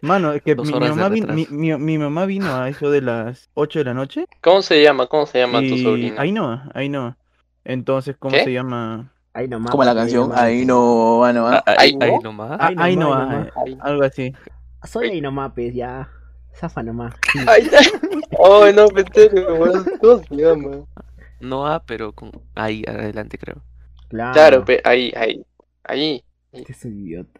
[0.01, 3.49] Mano, es que mi, mamá vin- mi, mi- mi mamá vino a eso de las
[3.53, 5.07] 8 de la noche ¿Cómo se llama?
[5.07, 6.21] ¿Cómo se llama tu y sobrina?
[6.21, 7.15] ahí no, ahí no.
[7.63, 8.43] Entonces, ¿cómo ¿Qué?
[8.43, 9.13] se llama?
[9.33, 9.71] Ahí nomás.
[9.71, 11.63] Como la canción, ahí no, ah, no, ah.
[11.65, 12.19] Ah, Ahí, no.
[12.21, 12.57] nomás.
[12.59, 13.85] Ah, Ahí ahí no nomás, ahí eh, nomás.
[13.87, 14.33] algo así.
[14.83, 16.09] Soy ahí nomás, pues ya.
[16.55, 17.13] Zafa nomás.
[17.47, 17.69] Ay,
[18.37, 19.85] oh, no, pendejo, weón.
[20.01, 20.77] ¿Cómo se llama?
[21.39, 23.61] No A, pero con ahí adelante, creo.
[24.09, 24.33] Claro.
[24.33, 25.45] Claro, pe, ahí, ahí.
[25.83, 26.23] Ahí.
[26.51, 27.39] Este es un idiota.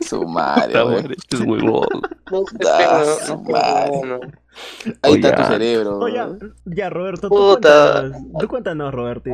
[0.00, 0.74] Su madre.
[1.16, 1.86] Este es huevón.
[2.28, 4.00] No sé, Ah, no, su no, madre.
[4.02, 4.20] no, no.
[5.02, 5.46] Ahí está tu ah.
[5.46, 5.98] cerebro.
[5.98, 6.20] Oye,
[6.64, 8.00] ya, Roberto, tú Puta.
[8.02, 9.30] cuéntanos, tú cuéntanos, Roberto.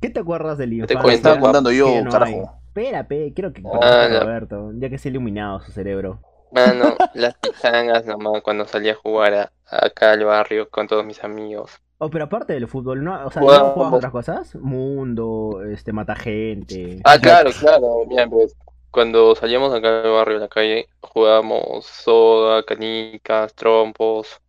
[0.00, 1.00] ¿Qué te acuerdas del te infancia?
[1.00, 1.16] cuento.
[1.16, 2.24] Estaba contando yo, carajo.
[2.24, 2.42] hay?
[2.66, 6.18] Espera, pe, quiero que Ah, Roberto, ya que se ha iluminado su cerebro.
[6.50, 11.22] Mano, las pichangas nomás cuando salía a jugar a- acá al barrio con todos mis
[11.22, 11.70] amigos.
[11.98, 13.26] Oh, pero aparte del fútbol, ¿no?
[13.26, 14.54] O sea, ¿no otras cosas?
[14.56, 17.00] Mundo, este, mata gente.
[17.04, 18.06] Ah, claro, claro.
[18.06, 18.54] Bien, pues
[18.90, 24.40] cuando salíamos acá al barrio, a la calle, jugábamos soda, canicas, trompos.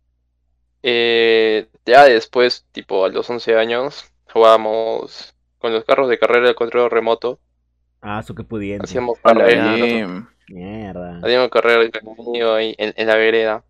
[0.82, 6.54] Eh, ya después, tipo a los 11 años, jugábamos con los carros de carrera de
[6.54, 7.38] control remoto.
[8.02, 8.84] Ah, su que pudiente.
[8.84, 9.74] Hacíamos carrera.
[10.48, 11.18] Mierda.
[11.18, 11.90] hacíamos carrera el
[12.30, 13.64] mío ahí en, en la vereda.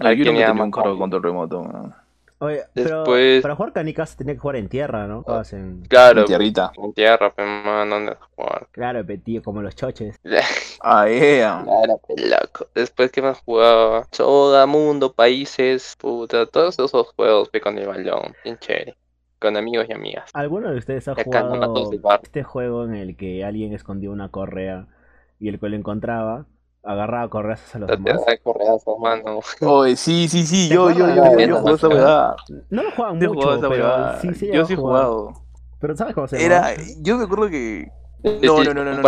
[0.00, 0.98] Ay, yo tenía un carro cambio.
[0.98, 1.60] control remoto.
[1.60, 2.01] weón.
[2.42, 5.22] Oye, pero Después- para jugar canicas tenía que jugar en tierra, ¿no?
[5.22, 5.82] Jugabas en...
[5.82, 6.72] Claro, En tierrita.
[6.76, 8.66] en tierra, pero mano, ¿dónde jugar?
[8.72, 10.18] Claro, pe, tío, como los choches.
[10.84, 11.62] Ah, yeah.
[11.62, 12.66] Claro, pe, loco.
[12.74, 14.08] Después, ¿qué más jugaba?
[14.10, 18.96] Soda, Mundo, Países, puta, todos esos juegos pe, con el balón, bien chévere.
[19.38, 20.28] Con amigos y amigas.
[20.34, 21.90] ¿Alguno de ustedes ha jugado
[22.22, 24.88] este juego en el que alguien escondía una correa
[25.38, 26.46] y el que lo encontraba
[26.82, 28.20] agarraba correas a los demás?
[28.42, 29.40] correazos, mano.
[29.60, 31.94] Oye, sí, sí, sí, ¿Te yo, yo, yo, yo, jugué esa ¿no?
[31.94, 32.36] weá.
[32.70, 35.34] No lo Sí, jugado mucho, esa pero sí se Yo sí he jugado.
[35.80, 36.88] Pero ¿sabes cómo se Era, llama?
[37.02, 37.90] yo me acuerdo que
[38.22, 39.02] Sí, No, sí, no, no, no,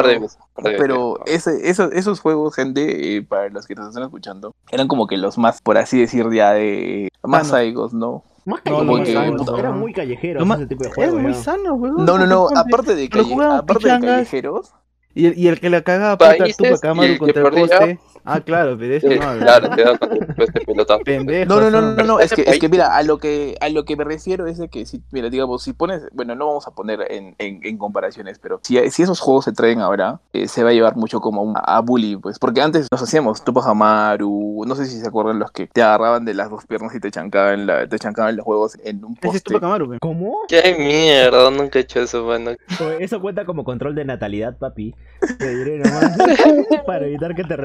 [0.63, 5.17] Pero esos, esos juegos, gente, eh, para los que nos están escuchando, eran como que
[5.17, 7.51] los más, por así decir, ya de más Sanos.
[7.53, 8.25] saigos, ¿no?
[8.45, 11.23] Más callejeros, eran sanos, muy callejeros ese tipo de Era juegos.
[11.23, 11.39] muy ya.
[11.41, 12.05] sano, weón.
[12.05, 14.75] No, no, no, aparte de, jugaban aparte de callejeros,
[15.15, 17.99] Y el, y el que la cagaba puta Países Tupac Amaru contra el poste.
[18.25, 19.43] Ah, claro, pero de eso Sí, no hablo.
[19.43, 21.01] claro, te da con este pelotazo.
[21.05, 21.47] Pendejo.
[21.55, 23.69] No, no, no, no, no, no, es que, es que mira, a lo que, a
[23.69, 26.67] lo que me refiero es de que si, mira, digamos, si pones, bueno, no vamos
[26.67, 30.49] a poner en, en, en comparaciones, pero si, si esos juegos se traen ahora, eh,
[30.49, 33.67] se va a llevar mucho como un- a bullying, pues, porque antes nos hacíamos Tupac
[33.67, 37.01] Amaru, no sé si se acuerdan los que te agarraban de las dos piernas y
[37.01, 39.57] te chancaban, la, te chancaban los juegos en un es poste.
[39.57, 39.99] Amaru, weón.
[40.01, 40.39] ¿Cómo?
[40.49, 42.53] Qué mierda, nunca he hecho eso, mano.
[43.01, 44.95] Eso cuenta como control de natalidad, papi.
[45.39, 46.17] Te diré nomás.
[46.87, 47.57] para evitar que te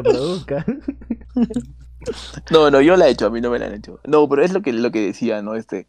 [2.51, 3.99] No, no, yo la he hecho, a mí no me la han hecho.
[4.05, 5.55] No, pero es lo que, lo que decía, ¿no?
[5.55, 5.88] Este.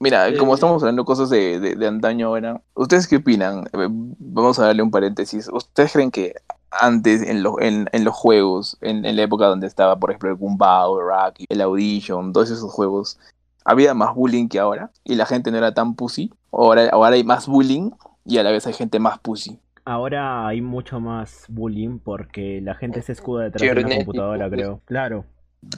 [0.00, 3.64] Mira, como estamos hablando cosas de, de, de antaño ahora, ¿ustedes qué opinan?
[3.72, 5.48] Eh, Vamos a darle un paréntesis.
[5.52, 6.34] ¿Ustedes creen que
[6.70, 10.30] antes en, los en, en los juegos, en, en la época donde estaba, por ejemplo,
[10.30, 13.18] el Gumbao, el Rocky, el Audition, todos esos juegos,
[13.64, 14.90] había más bullying que ahora?
[15.04, 16.32] ¿Y la gente no era tan pussy?
[16.50, 17.90] ¿O ahora, ahora hay más bullying
[18.24, 19.60] y a la vez hay gente más pussy?
[19.88, 24.82] Ahora hay mucho más bullying porque la gente se escuda detrás de una computadora, creo.
[24.84, 25.24] Claro.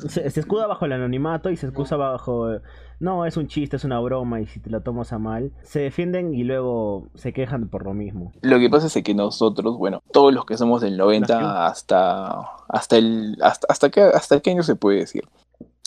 [0.09, 2.59] Se, se escuda bajo el anonimato y se excusa bajo...
[2.99, 5.79] No, es un chiste, es una broma y si te lo tomas a mal, se
[5.79, 8.33] defienden y luego se quejan por lo mismo.
[8.43, 12.97] Lo que pasa es que nosotros, bueno, todos los que somos del 90 hasta hasta
[12.99, 15.23] el hasta hasta qué hasta qué año se puede decir?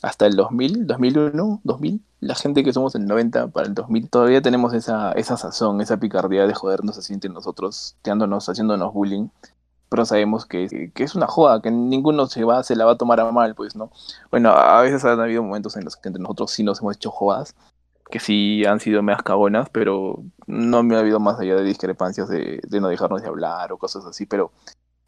[0.03, 4.41] Hasta el 2000, 2001, 2000, la gente que somos del 90 para el 2000 todavía
[4.41, 9.29] tenemos esa esa sazón, esa picardía de jodernos así entre nosotros, tirándonos, haciéndonos bullying.
[9.87, 12.97] Pero sabemos que, que es una joda, que ninguno se va se la va a
[12.97, 13.91] tomar a mal, pues, ¿no?
[14.29, 17.09] Bueno, a veces han habido momentos en los que entre nosotros sí nos hemos hecho
[17.09, 17.55] jodas,
[18.11, 22.27] que sí han sido meas cagonas, pero no me ha habido más allá de discrepancias
[22.27, 24.51] de, de no dejarnos de hablar o cosas así, pero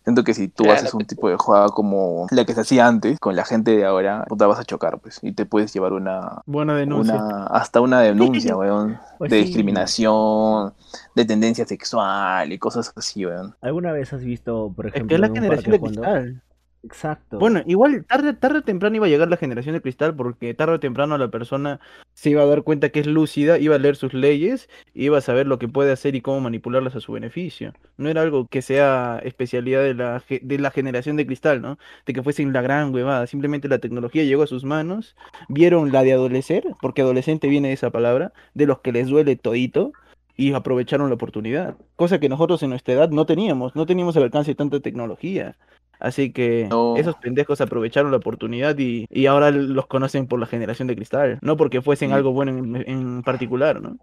[0.05, 0.79] siento que si tú Claro.
[0.79, 3.85] haces un tipo de jugada como la que se hacía antes, con la gente de
[3.85, 7.15] ahora, puta vas a chocar, pues, y te puedes llevar una, Buena denuncia.
[7.15, 9.45] una hasta una denuncia, weón, Pues de sí.
[9.47, 10.73] discriminación,
[11.15, 13.55] de tendencia sexual y cosas así, weón.
[13.61, 16.41] ¿Alguna vez has visto, por Es ejemplo, que es la generación de cristal.
[16.85, 17.39] Exacto.
[17.39, 20.75] Bueno, igual tarde, tarde o temprano iba a llegar la generación de cristal porque tarde
[20.75, 21.79] o temprano la persona
[22.13, 25.21] se iba a dar cuenta que es lúcida, iba a leer sus leyes, iba a
[25.21, 27.73] saber lo que puede hacer y cómo manipularlas a su beneficio.
[27.97, 31.79] No era algo que sea especialidad de la, de la generación de cristal, ¿no?
[32.05, 33.25] De que fuesen la gran huevada.
[33.25, 35.15] Simplemente la tecnología llegó a sus manos,
[35.49, 39.35] vieron la de adolecer, porque adolescente viene de esa palabra, de los que les duele
[39.35, 39.91] todito.
[40.37, 44.23] Y aprovecharon la oportunidad, cosa que nosotros en nuestra edad no teníamos, no teníamos el
[44.23, 45.55] alcance de tanta tecnología.
[45.99, 46.95] Así que No.
[46.97, 51.39] esos pendejos aprovecharon la oportunidad y, y ahora los conocen por la generación de cristal.
[51.41, 53.97] No porque fuesen algo bueno en, en particular, ¿no?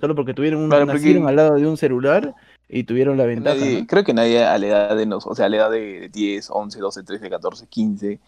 [0.00, 2.34] Solo porque tuvieron un, Claro, porque- al lado de un celular
[2.68, 3.56] y tuvieron la ventaja.
[3.56, 3.86] Nadie- ¿no?
[3.86, 6.48] Creo que nadie a la edad de nos, o sea, a la edad de 10,
[6.50, 8.18] 11, 12, 13, 14, 15,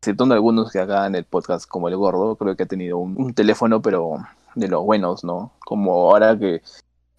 [0.00, 3.14] exceptuando algunos que acá en el podcast como el gordo, creo que ha tenido un,
[3.16, 4.18] un teléfono, pero
[4.54, 5.52] de los buenos, ¿no?
[5.64, 6.60] Como ahora que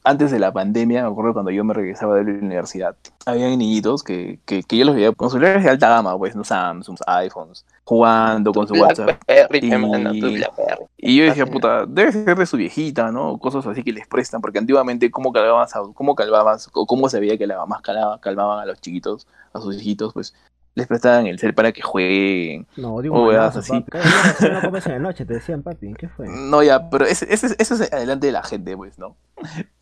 [0.07, 4.03] antes de la pandemia, me acuerdo cuando yo me regresaba de la universidad, había niñitos
[4.03, 7.65] que, que, que yo los veía con celulares de alta gama, pues, no Samsung, iPhones,
[7.83, 9.21] jugando con su WhatsApp.
[9.53, 13.37] Y- hermano, yo decía, puta, debe ser de su viejita, ¿no?
[13.37, 17.19] Cosas así que les prestan, porque antiguamente, ¿cómo calmabas, a- cómo calmabas, o cómo se
[17.19, 20.33] veía que las mamás calaba- calmaban a los chiquitos, a sus hijitos, pues
[20.75, 22.67] les prestaban el cel para que jueguen.
[22.77, 23.71] No, digo, O manazo, así.
[23.81, 23.97] papi.
[24.51, 25.93] No comes en la noche, te decían, papi.
[25.95, 26.27] ¿Qué fue?
[26.29, 29.15] No, ya, pero ese, ese, ese es adelante de la gente, pues, ¿no?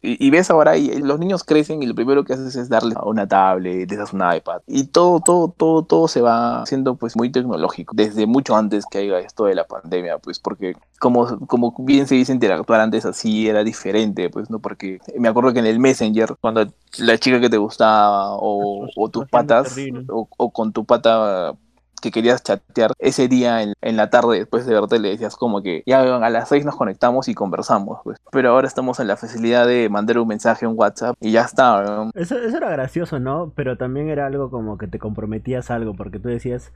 [0.01, 2.97] Y, y ves ahora, y los niños crecen y lo primero que haces es darles
[3.03, 4.61] una tablet, les das un iPad.
[4.67, 7.93] Y todo, todo, todo, todo se va haciendo pues muy tecnológico.
[7.95, 12.15] Desde mucho antes que haya esto de la pandemia, pues, porque como, como bien se
[12.15, 14.59] dice interactuar antes así era diferente, pues, ¿no?
[14.59, 19.09] Porque me acuerdo que en el Messenger, cuando la chica que te gustaba o, o
[19.09, 19.75] tus patas,
[20.09, 21.55] o con tu pata
[22.01, 25.61] que querías chatear ese día en, en la tarde después de verte le decías como
[25.61, 29.17] que ya a las seis nos conectamos y conversamos pues pero ahora estamos en la
[29.17, 32.09] facilidad de mandar un mensaje un WhatsApp y ya está.
[32.13, 33.53] Eso, eso era gracioso, ¿no?
[33.55, 36.73] Pero también era algo como que te comprometías a algo, porque tú decías,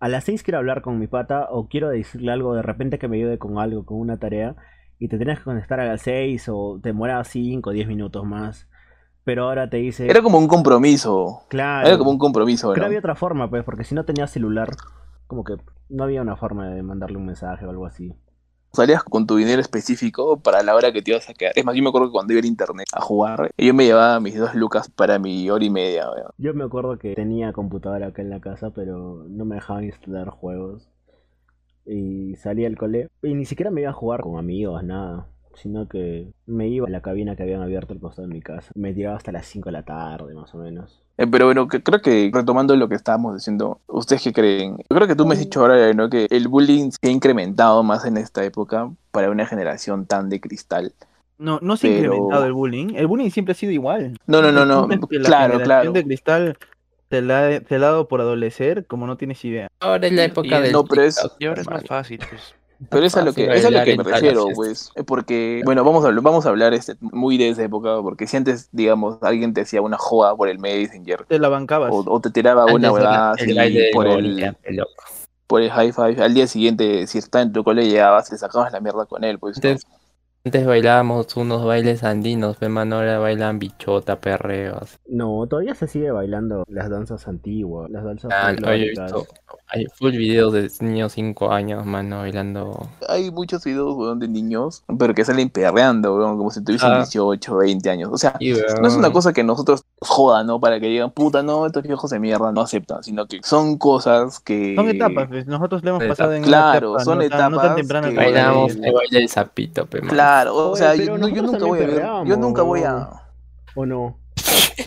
[0.00, 3.08] a las 6 quiero hablar con mi pata o quiero decirle algo, de repente que
[3.08, 4.56] me ayude con algo, con una tarea,
[4.98, 8.24] y te tenías que conectar a las 6 o te demoraba 5 o 10 minutos
[8.24, 8.68] más.
[9.24, 12.86] Pero ahora te dice, era como un compromiso claro, era como un compromiso pero ¿no?
[12.86, 14.70] había otra forma, pues, porque si no tenías celular,
[15.26, 15.54] como que
[15.88, 18.12] no había una forma de mandarle un mensaje o algo así.
[18.72, 21.76] salías con tu dinero específico para la hora que te ibas a quedar es más
[21.76, 24.54] yo me acuerdo que cuando iba a internet a jugar yo me llevaba mis dos
[24.54, 26.30] lucas para mi hora y media weón.
[26.38, 30.30] Yo me acuerdo que tenía computadora acá en la casa, pero no me dejaban instalar
[30.30, 30.88] juegos.
[31.84, 33.08] Y salía al cole.
[33.22, 35.26] Y ni siquiera me iba a jugar con amigos, nada.
[35.54, 38.70] Sino que me iba a la cabina que habían abierto al costado de mi casa.
[38.74, 41.00] Me tiraba hasta las 5 de la tarde, más o menos.
[41.18, 44.78] Eh, pero bueno, que, creo que retomando lo que estábamos diciendo, ¿ustedes qué creen?
[44.88, 46.08] Yo creo que tú me has dicho ahora, ¿no?
[46.08, 50.40] Que el bullying se ha incrementado más en esta época para una generación tan de
[50.40, 50.92] cristal.
[51.38, 52.94] No, no se ha Pero- incrementado el bullying.
[52.94, 54.16] El bullying siempre ha sido igual.
[54.26, 54.88] No, no, no, no.
[54.88, 55.92] La Claro, generación claro.
[55.92, 56.56] de cristal
[57.08, 59.68] te la, te la ha dado por adolecer como no tienes idea.
[59.80, 62.54] Ahora es la época Y- del no, pero es- Y ahora es más fácil, pues.
[62.90, 64.90] Pero es a lo que, es a lo que me refiero, pues.
[64.94, 68.26] Eh, Porque, bueno, vamos a, hablar- vamos a hablar este, muy de esa época, porque
[68.26, 71.90] si antes, digamos, alguien te hacía una joda por el Messenger, Te la bancabas.
[71.92, 74.36] o, o te tiraba Antes una el de por el,
[74.76, 74.90] loco.
[75.46, 78.72] por el high five, al día siguiente, si está en tu cole, llegabas, le sacabas
[78.72, 79.62] la mierda con él, pues.
[79.62, 79.76] ¿no?
[80.44, 84.98] Antes, bailábamos unos bailes andinos, pero mano, ahora bailan bichota, perreos.
[85.06, 89.24] No, todavía se sigue bailando las danzas antiguas, las danzas Ah, no, yo he visto,
[89.68, 92.88] hay full videos de niños 5 años, mano, bailando.
[93.08, 96.96] Hay muchos videos, weón, de niños, pero que salen perreando, weón, como si tuviesen Ah.
[96.96, 98.10] 18, 20 años.
[98.12, 100.58] O sea, Y, no es una cosa que nosotros nos jodan, ¿no?
[100.58, 104.40] Para que digan, puta, no, estos viejos de mierda no aceptan, sino que son cosas
[104.40, 104.74] que...
[104.74, 105.46] Son etapas, pues.
[105.46, 106.18] Nosotros le hemos Etapas.
[106.18, 109.28] pasado en Claro, etapa, son no tan, no tan etapas que- Bailamos el baile del
[109.28, 110.10] sapito, pe, mano.
[110.32, 112.38] Claro, o Oye, sea, yo, no- yo nosotros nunca voy a también ver, yo perreábamos,
[112.38, 112.94] nunca voy weón.
[112.94, 113.22] a...
[113.74, 114.18] ¿O no?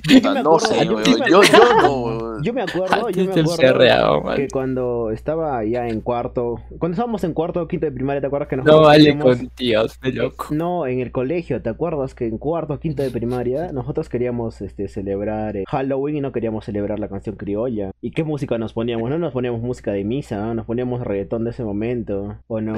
[0.07, 1.41] Puta, no sé, yo- yo
[1.81, 2.43] no, weón.
[2.43, 4.35] Yo me acuerdo, yo me acuerdo cerreado, man.
[4.35, 8.49] que cuando estaba ya en cuarto, cuando estábamos en cuarto, quinto de primaria, ¿te acuerdas
[8.49, 10.47] que No nosotros vale queríamos- con tíos, de loco.
[10.51, 14.87] No, en el colegio, ¿te acuerdas que en cuarto, quinto de primaria nosotros queríamos este,
[14.89, 17.91] celebrar eh, Halloween y no queríamos celebrar la canción criolla?
[18.01, 19.09] ¿Y qué música nos poníamos?
[19.09, 20.53] No nos poníamos música de misa, ¿no?
[20.55, 22.73] nos poníamos reggaetón de ese momento, ¿o no?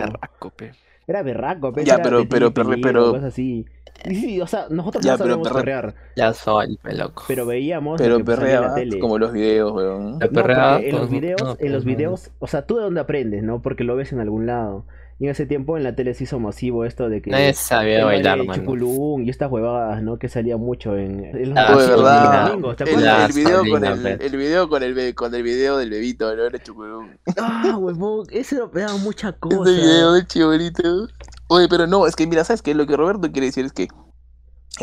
[0.56, 0.72] Pe.
[1.08, 3.66] Era berraco, Ya, era pero- de pero- pero- pero- cosas así.
[4.06, 7.24] Y sí, o sea, nosotros Ya, no pero sabíamos perre- perrear, Ya soy, loco.
[7.28, 9.00] pero veíamos lo Pero que salía en la perreaba tele.
[9.00, 10.20] como los videos, weón.
[10.20, 11.90] No, en los pues, videos, no, en pues, los no.
[11.90, 13.62] videos, o sea, tú de dónde aprendes, ¿no?
[13.62, 14.86] Porque lo ves en algún lado.
[15.20, 18.06] Y en ese tiempo en la tele se hizo masivo esto de que Nadie sabía
[18.06, 18.48] bailar, de.
[18.54, 20.20] Chuculún y estas huevadas, ¿no?
[20.20, 22.42] Que salía mucho en, en los Ah, domingos, verdad.
[22.44, 23.30] los domingos, ¿te El, acuerdas?
[23.30, 26.44] el video con el, el video con el be- con el video del bebito, ¿no?
[26.44, 27.18] Era chucurún.
[27.40, 29.72] Ah, huevón, ese lo pegaba mucha cosa.
[29.72, 31.08] Ese video del chibolito.
[31.48, 32.76] Oye, pero no, es que mira, ¿sabes qué?
[32.76, 33.88] Lo que Roberto quiere decir es que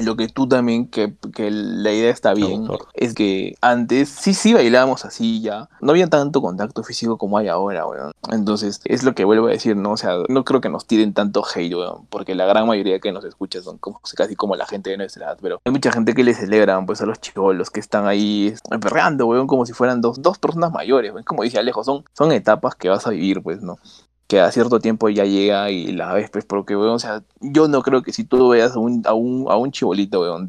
[0.03, 4.55] lo que tú también, que, que la idea está bien, es que antes sí, sí
[4.55, 5.69] bailábamos así ya.
[5.81, 8.13] No había tanto contacto físico como hay ahora, weón.
[8.31, 9.93] Entonces, es lo que vuelvo a decir, ¿no?
[9.93, 13.13] O sea, no creo que nos tiren tanto hate, weón, porque la gran mayoría que
[13.13, 16.15] nos escucha son como, casi como la gente de nuestra edad, pero hay mucha gente
[16.15, 20.01] que le celebran, pues, a los chivolos que están ahí perreando, weón, como si fueran
[20.01, 21.25] dos, dos personas mayores, weón.
[21.25, 23.79] Como dice Alejo, son, son etapas que vas a vivir, pues, ¿no?
[24.27, 27.83] Que a cierto tiempo ya llega y la ves, pues, porque, o sea, yo no
[27.83, 30.47] creo que si tú veas a un, a un, a un chibolito, weón,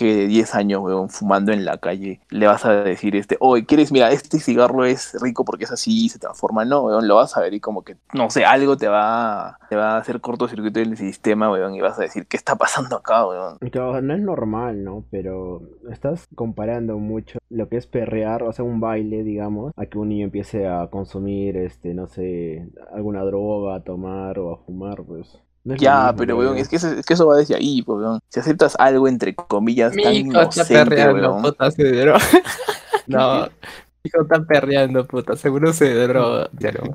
[0.00, 3.66] que de 10 años, weón, fumando en la calle, le vas a decir, este, oye,
[3.66, 3.92] ¿quieres?
[3.92, 7.40] Mira, este cigarro es rico porque es así, se transforma, no, weón, lo vas a
[7.40, 10.90] ver y como que, no sé, algo te va, te va a hacer cortocircuito en
[10.90, 13.58] el sistema, weón, y vas a decir, ¿qué está pasando acá, weón?
[13.58, 15.04] Que, o sea, no es normal, ¿no?
[15.10, 19.98] Pero estás comparando mucho lo que es perrear, o sea, un baile, digamos, a que
[19.98, 25.02] un niño empiece a consumir, este, no sé, alguna droga, a tomar o a fumar,
[25.02, 25.42] pues.
[25.64, 26.56] No Ya, mismo, pero weón.
[26.56, 28.20] es que, eso, es que eso va desde ahí, weón.
[28.28, 31.42] Si aceptas algo entre comillas tan Mi inocente, weón.
[33.06, 33.48] No,
[34.04, 36.48] hijo está perreando, puta, seguro se droga.
[36.58, 36.94] Ya no.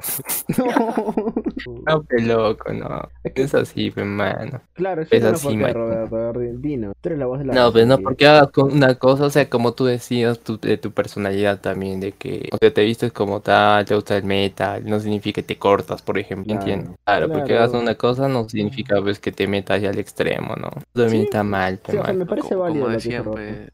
[1.88, 3.10] No, pe loco, no.
[3.24, 4.62] Es así, pe mano.
[4.74, 5.74] Claro, es Es una así, man.
[5.74, 6.94] Roberto Argentino.
[7.02, 9.50] Tú eres la voz de la No, pero no porque hagas una cosa, o sea,
[9.50, 13.42] como tú decías, tu, de tu personalidad también, de que, o sea, te vistes como
[13.42, 16.98] tal, te gusta el metal, no significa que te cortas, por ejemplo, Claro, ¿entiendes?
[17.06, 20.70] Claro, porque hagas una cosa no significa, pues, que te metas ya al extremo, ¿no?
[20.94, 22.16] También Sí, está mal, pe, Sí, o sea, mano.
[22.16, 23.26] me parece válido como lo que Roberto.
[23.32, 23.72] pues,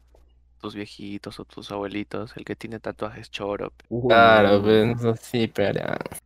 [0.62, 3.72] tus viejitos o tus abuelitos, el que tiene tatuajes choro.
[3.88, 5.80] Uy, Claro, pues, eso sí, pero...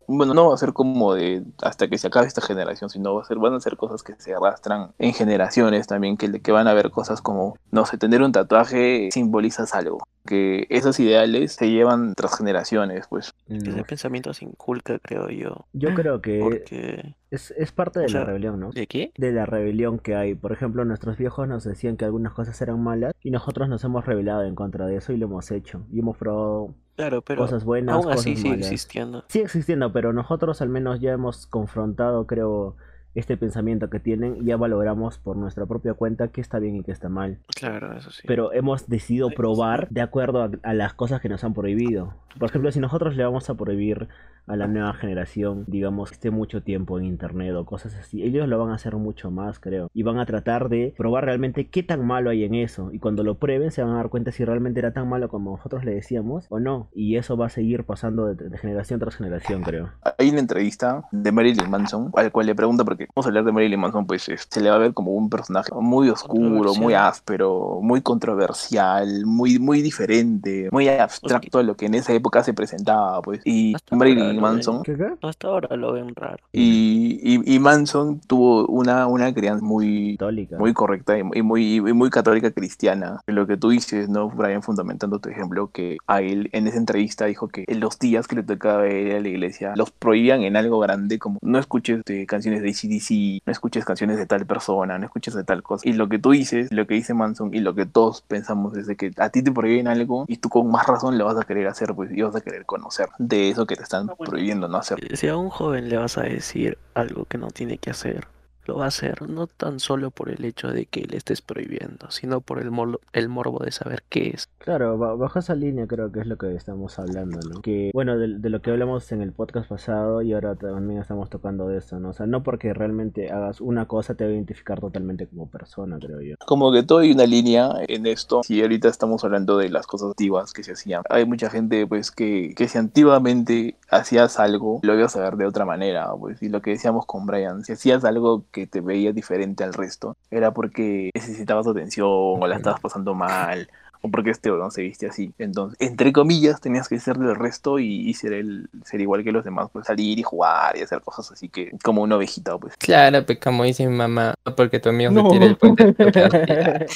[0.06, 3.22] Bueno, no va a ser como de hasta que se acabe esta generación, sino va
[3.22, 6.68] a ser, van a ser cosas que se arrastran en generaciones también, que, que van
[6.68, 9.98] a ver cosas como, no sé, tener un tatuaje simbolizas algo.
[10.26, 13.32] Que esos ideales se llevan tras generaciones, pues.
[13.48, 13.84] Ese No.
[13.84, 15.66] pensamiento se inculca, creo yo.
[15.72, 17.14] Yo creo que Porque...
[17.30, 18.70] es, es parte de o sea, la rebelión, ¿no?
[18.70, 19.12] ¿De qué?
[19.16, 20.34] de la rebelión que hay.
[20.34, 24.06] Por ejemplo, nuestros viejos nos decían que algunas cosas eran malas y nosotros nos hemos
[24.06, 25.86] rebelado en contra de eso y lo hemos hecho.
[25.92, 28.66] Y hemos probado Claro, pero cosas buenas, aún cosas así sigue malas.
[28.66, 29.24] existiendo.
[29.28, 32.76] Sigue existiendo, pero nosotros al menos ya hemos confrontado, creo,
[33.16, 36.82] este pensamiento que tienen y ya valoramos por nuestra propia cuenta qué está bien y
[36.82, 37.38] qué está mal.
[37.54, 38.22] Claro, eso sí.
[38.26, 42.14] Pero hemos decidido probar de acuerdo a, a las cosas que nos han prohibido.
[42.38, 44.08] Por ejemplo, si nosotros le vamos a prohibir
[44.46, 48.48] a la nueva generación, digamos, que esté mucho tiempo en internet o cosas así, ellos
[48.48, 49.90] lo van a hacer mucho más, creo.
[49.92, 52.90] Y van a tratar de probar realmente qué tan malo hay en eso.
[52.92, 55.56] Y cuando lo prueben se van a dar cuenta si realmente era tan malo como
[55.56, 56.88] nosotros le decíamos o no.
[56.94, 59.90] Y eso va a seguir pasando de, de generación tras generación, creo.
[60.18, 63.52] Hay una entrevista de Marilyn Manson, al cual le pregunta, porque vamos a hablar de
[63.52, 66.94] Marilyn Manson, pues es- se le va a ver como un personaje muy oscuro, muy
[66.94, 68.00] áspero, muy
[68.46, 73.40] controversial, muy, muy diferente, muy abstracto a lo que en esa época se presentaba, pues.
[73.44, 75.16] Y Hasta Marilyn Manson ¿Qué acá?
[75.22, 76.38] Hasta ahora lo ven raro.
[76.52, 80.56] y, y, y Manson tuvo una, una crianza muy, Católica.
[80.58, 83.20] muy correcta y y muy, y muy católica cristiana.
[83.26, 84.62] Lo que tú dices, ¿no, Brian?
[84.62, 88.36] Fundamentando tu ejemplo, que a él en esa entrevista dijo que en los días que
[88.36, 92.26] le tocaba ir a la iglesia los prohibían en algo grande, como no escuches eh,
[92.26, 95.88] canciones de ACDC, no escuches canciones de tal persona, no escuches de tal cosa.
[95.88, 98.86] Y lo que tú dices, lo que dice Manson y lo que todos pensamos es
[98.86, 101.42] de que a ti te prohíben algo y tú con más razón lo vas a
[101.42, 104.78] querer hacer, pues, y vas a querer conocer de eso que te están prohibiendo no
[104.78, 104.98] hacer.
[105.16, 108.26] Si a un joven le vas a decir algo que no tiene que hacer,
[108.66, 112.10] lo va a hacer no tan solo por el hecho de que le estés prohibiendo,
[112.10, 114.48] sino por el, mol- el morbo de saber qué es.
[114.58, 117.60] Claro, ba- bajo esa línea creo que es lo que estamos hablando, ¿no?
[117.62, 121.30] Que, bueno, de, de lo que hablamos en el podcast pasado y ahora también estamos
[121.30, 122.10] tocando de esto, ¿no?
[122.10, 125.98] O sea, no porque realmente hagas una cosa te va a identificar totalmente como persona,
[125.98, 126.34] creo yo.
[126.46, 128.42] Como que todo hay una línea en esto.
[128.42, 132.10] Si ahorita estamos hablando de las cosas antiguas que se hacían, hay mucha gente pues
[132.10, 136.42] que, que si antiguamente hacías algo, lo ibas a ver de otra manera, pues.
[136.42, 140.16] Y lo que decíamos con Brian, si hacías algo que te veía diferente al resto,
[140.30, 143.68] era porque necesitabas atención o la estabas pasando mal.
[144.06, 145.32] O porque este no se viste así.
[145.38, 149.32] Entonces, entre comillas, tenías que ser del resto y, y ser el ser igual que
[149.32, 152.76] los demás, pues salir y jugar y hacer cosas así que como una ovejita, pues.
[152.76, 155.32] Claro, pues como dice mi mamá, porque tu amigo No.
[155.32, 155.94] el puente.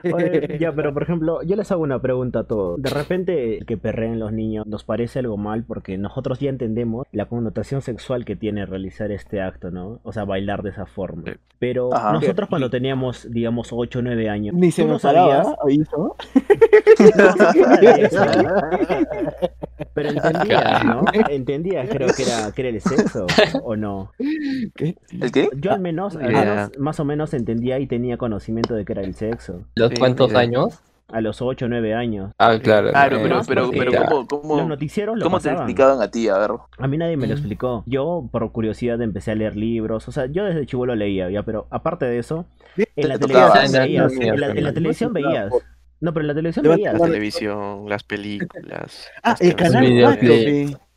[0.12, 2.80] Oye, ya, pero por ejemplo, yo les hago una pregunta a todos.
[2.82, 7.26] De repente que perreen los niños nos parece algo mal porque nosotros ya entendemos la
[7.26, 10.00] connotación sexual que tiene realizar este acto, ¿no?
[10.02, 11.24] O sea, bailar de esa forma.
[11.58, 12.12] Pero Ajá.
[12.12, 16.16] nosotros cuando teníamos, digamos, 8 o 9 años, Ni se no sabías ¿oí eso?
[19.94, 21.04] Pero entendías, ¿no?
[21.28, 23.26] Entendías, creo que era, que era el sexo,
[23.62, 24.12] ¿o no?
[24.18, 25.48] ¿El qué?
[25.56, 29.02] Yo al menos, al menos, más o menos entendía y tenía conocimiento de que era
[29.02, 29.62] el sexo.
[29.74, 30.40] ¿Los Sí, cuántos mira.
[30.40, 30.80] años?
[31.12, 32.30] A los 8 o 9 años.
[32.38, 32.90] Ah, claro.
[32.90, 36.28] Claro, no, pero, pero, ¿cómo, cómo, Los noticieros lo cómo te explicaban a ti?
[36.28, 36.52] A ver.
[36.78, 37.38] A mí nadie me lo Mm.
[37.38, 37.82] explicó.
[37.86, 40.06] Yo, por curiosidad, empecé a leer libros.
[40.06, 42.46] O sea, yo desde chivolo leía, ya, pero aparte de eso,
[42.94, 44.12] en la veías.
[44.20, 45.52] En televisión veías.
[46.00, 46.94] No, pero en la televisión veías.
[46.94, 49.08] La televisión, las películas.
[49.22, 50.89] Ah, las el canal videos 4, de- pe.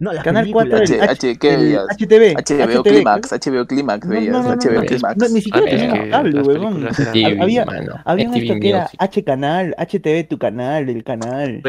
[0.00, 1.02] No, las Canal 4, películas.
[1.02, 1.84] el H- ¿qué el veías?
[1.90, 2.34] HTV.
[2.34, 5.16] HBO Climax, HBO Climax No, veías, no, no, no, HBO no, Climax.
[5.18, 6.88] no, ni siquiera A ver, tenía que cable, huevón.
[7.42, 7.92] Había- mano.
[8.06, 8.90] Había esto que era.
[8.98, 11.62] H canal, HTV tu canal, el canal.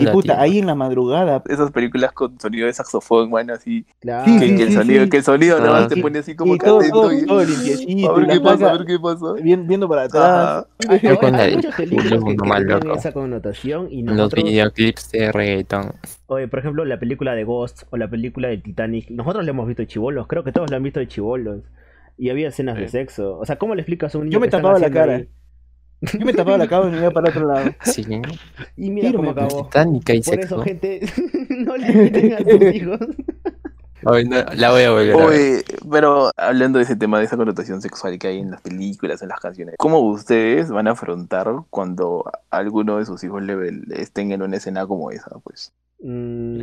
[0.00, 1.42] Y puta, ahí en la madrugada.
[1.48, 3.84] Esas películas con sonido de saxofón, bueno, así.
[4.00, 4.24] Claro.
[4.24, 5.10] Sí, que, sí, que el sonido, sí.
[5.10, 8.10] que el sonido nada Ah, más te pone así como Y todo, limpiecito.
[8.10, 9.26] A ver qué pasa, a ver qué pasa.
[9.42, 10.64] viendo para atrás.
[10.88, 15.10] Hay, Yo con hay la- muchas películas que, tienen esa connotación y Los nosotros, videoclips
[15.12, 15.92] de reggaeton.
[16.26, 19.66] Oye, por ejemplo, la película de Ghost o la película de Titanic, nosotros la hemos
[19.66, 21.62] visto de chivolos, creo que todos la han visto de chivolos.
[22.18, 23.38] Y había escenas de sexo.
[23.38, 25.16] O sea, ¿cómo le explicas a un niño Yo me que tapaba la cara.
[25.16, 25.28] ahí?
[26.00, 27.70] Yo me tapaba la cara y me iba para otro lado.
[27.84, 28.04] Sí.
[28.76, 29.68] Y mira cómo acabó.
[29.68, 30.62] Por eso, sexo.
[30.62, 31.00] gente,
[31.50, 32.98] no le inviten a sus hijos.
[34.02, 34.12] No,
[34.54, 35.26] la voy a volver a ver.
[35.26, 39.20] Oye, pero hablando de ese tema, de esa connotación sexual que hay en las películas,
[39.22, 44.00] en las canciones, ¿cómo ustedes van a afrontar cuando alguno de sus hijos le, le
[44.00, 45.30] estén en una escena como esa?
[45.42, 46.62] Pues Mm.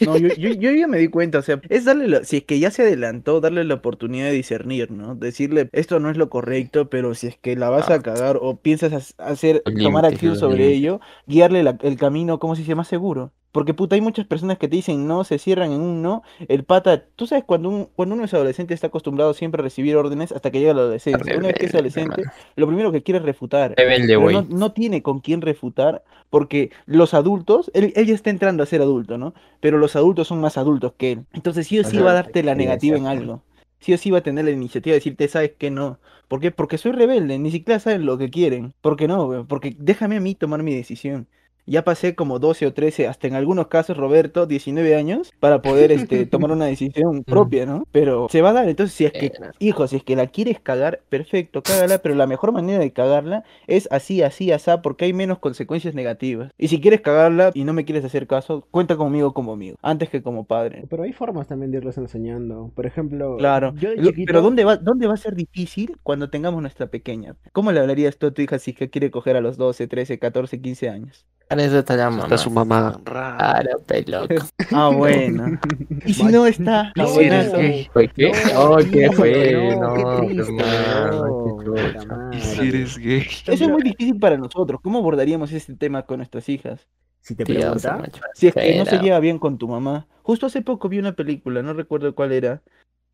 [0.00, 2.44] No, yo, yo, yo ya me di cuenta, o sea, es darle, la- si es
[2.44, 5.14] que ya se adelantó, darle la oportunidad de discernir, ¿no?
[5.14, 8.56] Decirle, esto no es lo correcto, pero si es que la vas a cagar o
[8.60, 12.74] piensas hacer, tomar acción sobre ello, guiarle la- el camino, ¿cómo se dice?
[12.74, 13.32] Más seguro.
[13.52, 16.64] Porque puta, hay muchas personas que te dicen no, se cierran en un no, el
[16.64, 20.32] pata, tú sabes, cuando, un, cuando uno es adolescente está acostumbrado siempre a recibir órdenes
[20.32, 21.36] hasta que llega la adolescencia.
[21.36, 22.22] Una vez que es adolescente,
[22.56, 23.74] lo primero que quiere es refutar.
[23.76, 28.30] Rebelde, Pero no, no tiene con quién refutar porque los adultos, él, él ya está
[28.30, 29.34] entrando a ser adulto, ¿no?
[29.60, 31.26] Pero los adultos son más adultos que él.
[31.34, 33.42] Entonces sí o sí Ajá, va a darte la negativa en algo.
[33.80, 35.70] Sí o sí va a tener la iniciativa de decirte, ¿sabes qué?
[35.70, 35.98] No.
[36.28, 36.50] ¿Por qué?
[36.50, 38.72] Porque soy rebelde, ni siquiera saben lo que quieren.
[38.80, 39.44] ¿Por qué no?
[39.46, 41.28] Porque déjame a mí tomar mi decisión.
[41.66, 45.92] Ya pasé como 12 o 13, hasta en algunos casos, Roberto, 19 años, para poder
[45.92, 47.86] este, tomar una decisión propia, ¿no?
[47.92, 50.58] Pero se va a dar, entonces si es que, hijo, si es que la quieres
[50.60, 55.12] cagar, perfecto, cágala, pero la mejor manera de cagarla es así, así, asá, porque hay
[55.12, 56.50] menos consecuencias negativas.
[56.58, 60.08] Y si quieres cagarla y no me quieres hacer caso, cuenta conmigo como amigo, antes
[60.10, 60.84] que como padre.
[60.90, 62.70] Pero hay formas también de irles enseñando.
[62.74, 64.26] Por ejemplo, Claro, yo de Lo- chiquito...
[64.26, 67.36] pero ¿dónde va, ¿dónde va a ser difícil cuando tengamos nuestra pequeña?
[67.52, 69.86] ¿Cómo le hablarías tú a tu hija si es que quiere coger a los 12,
[69.86, 71.26] 13, 14, 15 años?
[71.58, 72.22] Está la mamá.
[72.24, 73.00] Está su mamá.
[73.04, 73.36] Ra.
[73.38, 74.34] Claro, peloco.
[74.72, 75.58] Ah, bueno.
[76.06, 77.88] Y si no está, ¿Y si eres gay?
[77.92, 78.32] ¿Fue qué?
[78.56, 79.76] Oh, ¿qué fue?
[79.78, 82.40] no, qué madre.
[82.40, 83.26] Si eres gay.
[83.46, 84.80] Eso es muy difícil para nosotros.
[84.82, 86.86] ¿Cómo abordaríamos este tema con nuestras hijas?
[87.20, 88.02] Si te pregunta.
[88.34, 90.06] Si es que no se lleva bien con tu mamá.
[90.22, 92.62] Justo hace poco vi una película, no recuerdo cuál era.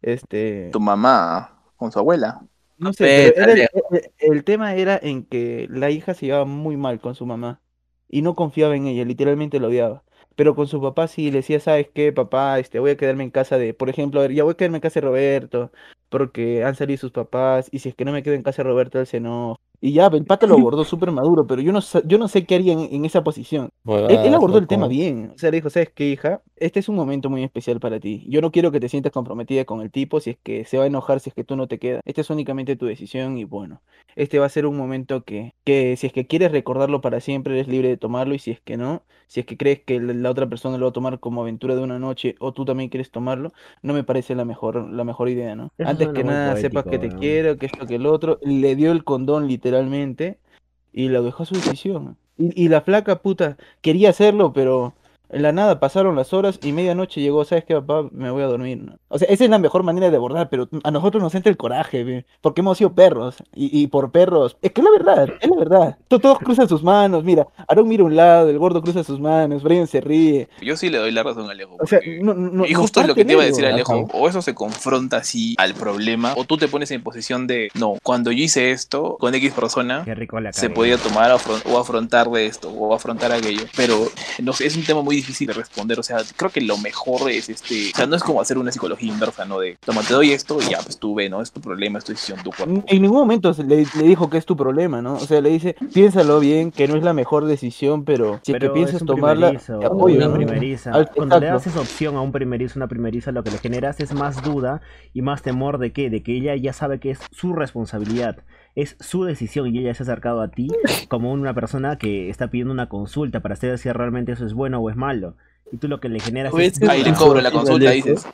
[0.01, 2.41] Este, tu mamá con su abuela.
[2.79, 6.27] no sé, pero Vete, era el, el- el tema era en que la hija se
[6.27, 7.61] llevaba muy mal con su mamá
[8.09, 10.03] y no confiaba en ella, literalmente lo odiaba.
[10.37, 12.59] Pero con su papá sí le decía, ¿sabes qué, papá?
[12.59, 14.79] Este, voy a quedarme en casa de, por ejemplo, a ver, ya voy a quedarme
[14.79, 15.73] en casa de Roberto,
[16.09, 18.69] porque han salido sus papás, y si es que no me quedo en casa de
[18.69, 19.61] Roberto, él se enoja.
[19.81, 22.57] Y ya, el pata lo abordó súper maduro, pero yo no, yo no sé qué
[22.57, 23.71] haría en, en esa posición.
[23.85, 25.33] Él, él abordó el tema bien.
[25.35, 26.43] O sea, le dijo, ¿sabes qué, hija?
[26.61, 28.25] Este es un momento muy especial para ti.
[28.29, 30.85] Yo no quiero que te sientas comprometida con el tipo si es que se va
[30.85, 32.03] a enojar, si es que tú no te quedas.
[32.05, 33.83] Esta es únicamente tu decisión y bueno,
[34.17, 37.55] este va a ser un momento que, que si es que quieres recordarlo para siempre,
[37.55, 40.31] eres libre de tomarlo y si es que no, si es que crees que la
[40.31, 43.11] otra persona lo va a tomar como aventura de una noche o tú también quieres
[43.11, 43.53] tomarlo,
[43.83, 45.71] no me parece la mejor, la mejor idea, ¿no?
[45.79, 48.39] Eso Antes que nada, sepas que poético, te quiero, que esto, que el otro.
[48.43, 50.39] Le dio el condón literalmente
[50.93, 52.17] y lo dejó a su decisión.
[52.37, 54.95] Y, y la flaca puta quería hacerlo, pero
[55.31, 58.09] en la nada pasaron las horas y medianoche llegó, ¿sabes qué, papá?
[58.13, 58.93] Me voy a dormir.
[59.09, 61.57] O sea, esa es la mejor manera de abordar, pero a nosotros nos entra el
[61.57, 63.37] coraje, ve, porque hemos sido perros.
[63.55, 65.99] Y, y por perros, es que es la verdad, es la verdad.
[66.09, 69.21] To- Todos cruzan sus manos, mira, Aaron mira a un lado, el gordo cruza sus
[69.21, 70.49] manos, Brian se ríe.
[70.63, 71.77] Yo sí le doy la razón a Alejo.
[71.81, 73.67] O sea, no, no, y justo es lo que te iba a decir.
[73.67, 74.19] Alejo, Ajá.
[74.19, 77.95] o eso se confronta así al problema, o tú te pones en posición de, no,
[78.03, 81.79] cuando yo hice esto con X persona, qué rico la se podía tomar afron- o
[81.79, 83.95] afrontar de esto, o afrontar aquello, pero
[84.43, 87.31] no sé, es un tema muy difícil de responder, o sea, creo que lo mejor
[87.31, 89.59] es este, o sea, no es como hacer una psicología inversa, ¿no?
[89.61, 91.43] De, toma, te doy esto y ya, pues tú ve, ¿no?
[91.43, 92.83] Es tu problema, es tu decisión, tu cuerpo.
[92.87, 95.15] En ningún momento le, le dijo que es tu problema, ¿no?
[95.15, 98.73] O sea, le dice, piénsalo bien, que no es la mejor decisión, pero si Pero
[98.73, 100.35] piensas es un tomarla, primerizo, te apoyo, una ¿no?
[100.35, 100.91] primeriza.
[100.93, 104.01] Al- Cuando le das esa opción a un primerizo, una primeriza, lo que le generas
[104.01, 104.81] es más duda
[105.13, 108.39] y más temor de que, de que ella ya sabe que es su responsabilidad,
[108.81, 110.69] es su decisión y ella se ha acercado a ti
[111.09, 114.79] como una persona que está pidiendo una consulta para saber si realmente eso es bueno
[114.81, 115.35] o es malo.
[115.73, 116.81] Y tú lo que le generas es.
[116.89, 118.27] Ahí le cobro la consulta, dices.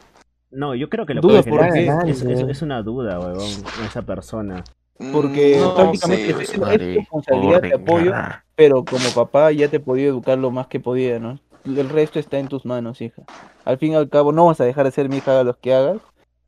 [0.50, 3.50] No, yo creo que lo Duda que le generas porque- es, es- una duda, huevón,
[3.82, 4.62] a esa persona.
[5.12, 6.36] Porque Mm, no prácticamente sé, es,
[6.96, 8.12] responsabilidad, te apoyo,
[8.54, 11.40] pero como papá ya te podía educar lo más que podía, ¿no?
[11.64, 13.22] El resto está en tus manos, hija.
[13.64, 15.58] Al fin y al cabo, no vas a dejar de ser mi hija, haga lo
[15.58, 15.96] que hagas,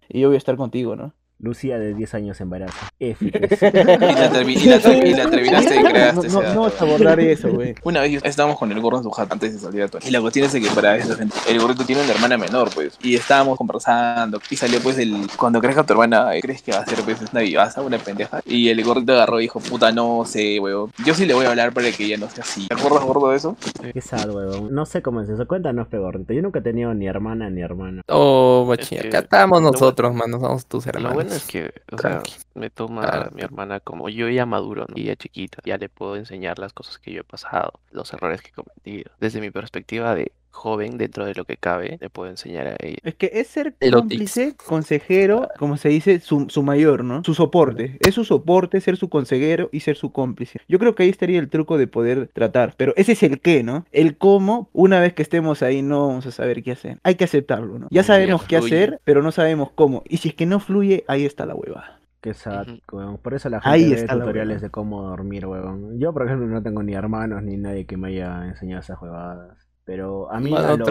[0.09, 1.13] y yo voy a estar contigo, ¿no?
[1.39, 2.77] Lucía de 10 años embarazo.
[2.99, 6.29] Y la, termi- y la termi- y la terminaste y No, creaste.
[6.29, 7.75] no, no vas a abordar eso, güey.
[7.85, 10.01] Una vez estábamos con el gordo en su jato antes de salir a todo.
[10.07, 11.15] Y la cuestión es de que para eso,
[11.49, 12.99] el gordito tiene una hermana menor, pues.
[13.03, 14.41] Y estábamos conversando.
[14.51, 15.27] Y salió, pues, el.
[15.37, 18.41] Cuando crezca tu hermana, eh, ¿crees que va a ser, pues, una vivaza, una pendeja?
[18.47, 20.91] Y el gordito agarró y dijo, puta, no sé, weón.
[21.05, 22.67] Yo sí le voy a hablar para que ella no sea así.
[22.69, 23.57] ¿Te acuerdas, gordo, de eso?
[23.93, 24.75] Qué sad, huevón.
[24.75, 25.47] No sé cómo es eso.
[25.47, 26.33] Cuéntanos, pegorrito.
[26.33, 28.03] Yo nunca he tenido ni hermana ni hermano.
[28.09, 31.26] Oh, machín, Es que acá estamos nosotros, mano, somos tus hermanos.
[31.27, 32.23] Bueno es que, o sea,
[32.55, 33.31] me toma Claro.
[33.33, 34.95] mi hermana como yo ya maduro, ¿no?
[34.97, 38.43] Y ya chiquita, ya le puedo enseñar las cosas que yo he pasado, los errores
[38.43, 42.31] que he cometido, desde mi perspectiva de joven, dentro de lo que cabe, le puedo
[42.31, 42.99] enseñar a ella.
[43.05, 47.23] Es que es ser cómplice, consejero, como se dice, su, su mayor, ¿no?
[47.25, 47.99] Su soporte.
[48.01, 50.61] Es su soporte, ser su consejero y ser su cómplice.
[50.69, 52.75] Yo creo que ahí estaría el truco de poder tratar.
[52.77, 53.85] Pero ese es el qué, ¿no?
[53.93, 56.99] El cómo, una vez que estemos ahí, no vamos a saber qué hacer.
[57.05, 57.89] Hay que aceptarlo, ¿no?
[57.91, 60.03] Ya sabemos qué hacer, pero no sabemos cómo.
[60.09, 62.01] Y si es que no fluye, ahí está la hueva.
[62.21, 63.19] Qué sad, weón.
[63.19, 64.67] Por eso la Ahí gente ve está tutoriales huevada.
[64.67, 65.99] de cómo dormir, weón.
[66.01, 69.66] Yo, por ejemplo, no tengo ni hermanos ni nadie que me haya enseñado esas jugadas.
[69.87, 70.89] Pero a mí, a los,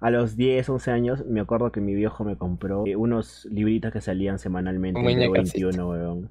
[0.00, 3.92] a los 10, 11 años, me acuerdo que mi viejo me compró eh, unos libritos
[3.92, 6.30] que salían semanalmente en Muñeca, 21, weón.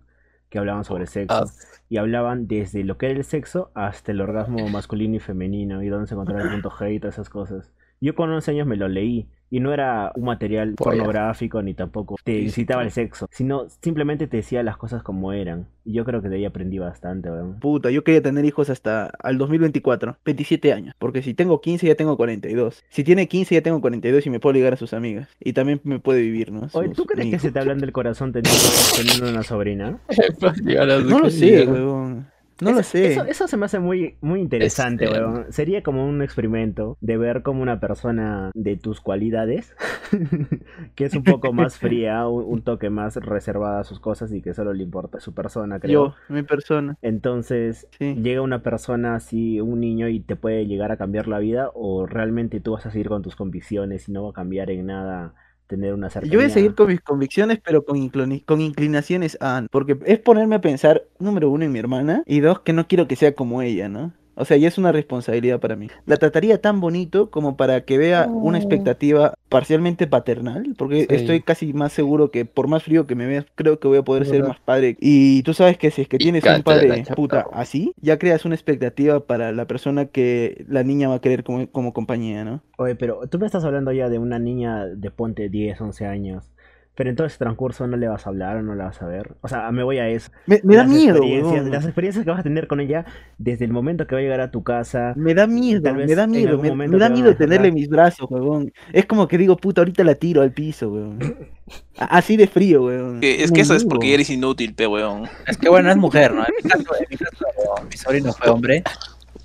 [0.50, 1.36] Que hablaban sobre sexo.
[1.36, 1.46] Ah,
[1.90, 5.90] Y hablaban desde lo que era el sexo hasta el orgasmo masculino y femenino y
[5.90, 7.70] dónde se encontraba el punto G y todas esas cosas.
[8.00, 10.98] Yo con 11 años me lo leí y no era un material Polla.
[10.98, 15.68] pornográfico ni tampoco te incitaba al sexo, sino simplemente te decía las cosas como eran.
[15.86, 17.60] Y yo creo que de ahí aprendí bastante, weón.
[17.60, 20.96] Puta, yo quería tener hijos hasta al 2024, 27 años.
[21.00, 22.84] Porque si tengo 15 ya tengo 42.
[22.90, 25.30] Si tiene 15 ya tengo 42 y me puedo ligar a sus amigas.
[25.40, 26.68] Y también me puede vivir, ¿no?
[26.74, 28.60] Oye, ¿tú crees que se te hablan del corazón teniendo,
[28.96, 30.00] teniendo una sobrina?
[31.08, 32.28] No lo sé, weón.
[32.62, 33.12] No lo sé.
[33.14, 35.46] Eso, eso se me hace muy, muy interesante, Este- weón.
[35.52, 39.76] Sería como un experimento de ver como una persona de tus cualidades,
[40.96, 44.42] que es un poco más fría, un, un toque más reservada a sus cosas y
[44.42, 46.10] que solo le importa su persona, creo.
[46.10, 46.98] Yo, mi persona.
[47.02, 48.16] Entonces, Sí.
[48.16, 52.06] llega una persona así, un niño, y te puede llegar a cambiar la vida, o
[52.06, 55.34] realmente tú vas a seguir con tus convicciones y no va a cambiar en nada
[55.68, 56.34] tener una cercanía.
[56.34, 58.10] Yo voy a seguir con mis convicciones, pero con,
[58.46, 59.66] con inclinaciones a...
[59.70, 63.08] Porque es ponerme a pensar, número uno, en mi hermana, y dos, que no quiero
[63.08, 64.14] que sea como ella, ¿no?
[64.38, 65.88] O sea, ya es una responsabilidad para mí.
[66.06, 71.16] La trataría tan bonito como para que vea una expectativa parcialmente paternal, porque Sí.
[71.16, 74.04] estoy casi más seguro que por más frío que me veas, creo que voy a
[74.04, 74.96] poder ser más padre.
[75.00, 78.46] Y tú sabes que si es que Y tienes un padre puta así, ya creas
[78.46, 82.62] una expectativa para la persona que la niña va a querer como, como compañía, ¿no?
[82.78, 86.52] Oye, pero tú me estás hablando ya de una niña de ponte 10, 11 años.
[86.98, 89.06] Pero en todo ese transcurso no le vas a hablar o no la vas a
[89.06, 89.36] ver.
[89.42, 90.32] O sea, me voy a eso.
[90.48, 91.70] Me, me da miedo, experiencias-.
[91.70, 93.06] Las experiencias que vas a tener con ella
[93.38, 95.14] desde el momento que va a llegar a tu casa.
[95.16, 98.74] Me da miedo, me da miedo, me, da miedo tenerle mis brazos, weón.
[98.94, 101.20] Es como que digo, puta, ahorita la tiro al piso, weón.
[102.00, 103.20] A- Así de frío, weón.
[103.20, 105.30] Que- es que eso es porque eres inútil, pe weón.
[105.46, 106.42] Es que bueno, es mujer, ¿no?
[106.48, 107.46] En mi caso, en mi, caso,
[107.92, 108.84] mi sobrino fue hombre.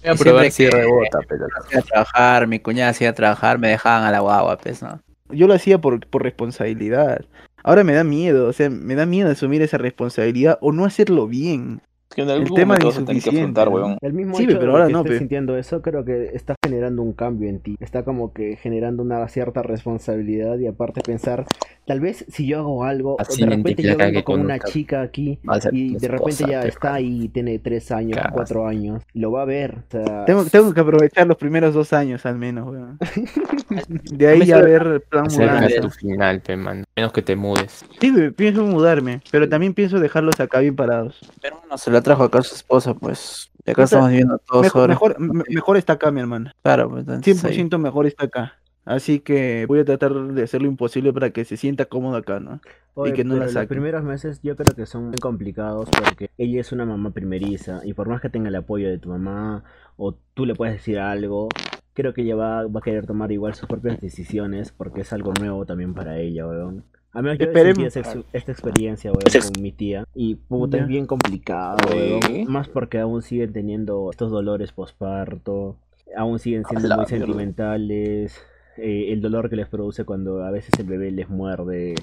[0.03, 1.47] Voy a probar si rebota, pero.
[1.79, 5.03] A trabajar, mi cuñada se iba a trabajar, me dejaban a la guagua, pues, ¿no?
[5.33, 7.25] Yo lo hacía por, por responsabilidad.
[7.65, 11.27] Ahora me da miedo, o sea, me da miedo asumir esa responsabilidad o no hacerlo
[11.27, 11.81] bien.
[12.13, 13.75] Es que en algún tema momento tener que afrontar, ¿no?
[13.75, 13.99] weón.
[14.03, 15.19] El mismo Sí, hecho pero ahora que no, estés pe.
[15.21, 17.77] sintiendo eso, creo que está generando un cambio en ti.
[17.81, 21.47] Está como que generando una cierta responsabilidad y aparte pensar,
[21.87, 25.39] tal vez si yo hago algo, Así de repente yo vengo con una chica aquí
[25.73, 29.47] y de repente esposa, ya está ahí, tiene tres años, cuatro años, lo va a
[29.47, 29.77] ver.
[29.79, 32.99] O sea, Tengo, tengo que aprovechar los primeros dos años al menos, weón.
[34.13, 35.67] De ahí ya ver plan mudanza.
[35.67, 36.85] de tu final, pe, man.
[36.95, 37.85] Menos que te mudes.
[38.01, 41.19] Sí, pienso mudarme, pero también pienso dejarlos acá bien parados.
[41.41, 43.51] Pero bueno, se la trajo acá a su esposa, pues.
[43.65, 44.89] Y acá O sea, estamos viviendo todos Mejor, sobre.
[44.89, 46.53] mejor, me- mejor está acá, mi hermana.
[46.63, 47.55] Claro, pues, entonces, ahí.
[47.55, 48.59] 100% mejor está acá.
[48.85, 52.41] Así que voy a tratar de hacer lo imposible para que se sienta cómodo acá,
[52.41, 52.61] ¿no?
[52.95, 56.31] Oye, que no la pero los primeros meses yo creo que son muy complicados porque
[56.37, 59.63] ella es una mamá primeriza y por más que tenga el apoyo de tu mamá
[59.97, 61.49] o tú le puedes decir algo,
[61.95, 65.33] creo que ella va, va a querer tomar igual sus propias decisiones porque es algo
[65.33, 66.85] nuevo también para ella, weón.
[67.15, 67.93] A menos yo Esperemos.
[67.93, 72.21] sentí esta experiencia, weón, con mi tía y puta, es bien complicado, weón.
[72.51, 75.77] Más porque aún siguen teniendo estos dolores posparto,
[76.17, 77.27] aún siguen siendo la muy mierda.
[77.27, 78.41] sentimentales,
[78.79, 81.95] eh, el dolor que les produce cuando a veces el bebé les muerde,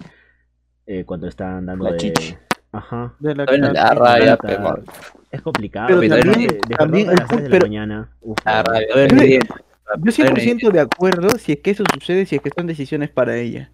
[0.86, 1.97] eh, cuando están dando La de...
[1.97, 2.36] chichi.
[2.72, 3.16] Ajá.
[3.20, 3.74] De la cara.
[3.74, 4.38] la raya.
[5.32, 5.88] Es complicado.
[5.88, 8.10] Pero también- Despertarte también a las el 3 de la pero- mañana.
[8.22, 9.10] uf, La weón.
[9.10, 10.03] rabia, Yo-.
[10.03, 13.36] Yo 100% de acuerdo si es que eso sucede, si es que son decisiones para
[13.38, 13.72] ella.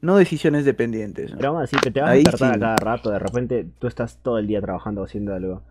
[0.00, 1.32] No decisiones dependientes.
[1.32, 1.36] ¿no?
[1.38, 2.56] Pero aún así, que te vas Ahí a despertar sí.
[2.56, 5.62] a cada rato, de repente tú estás todo el día trabajando haciendo algo.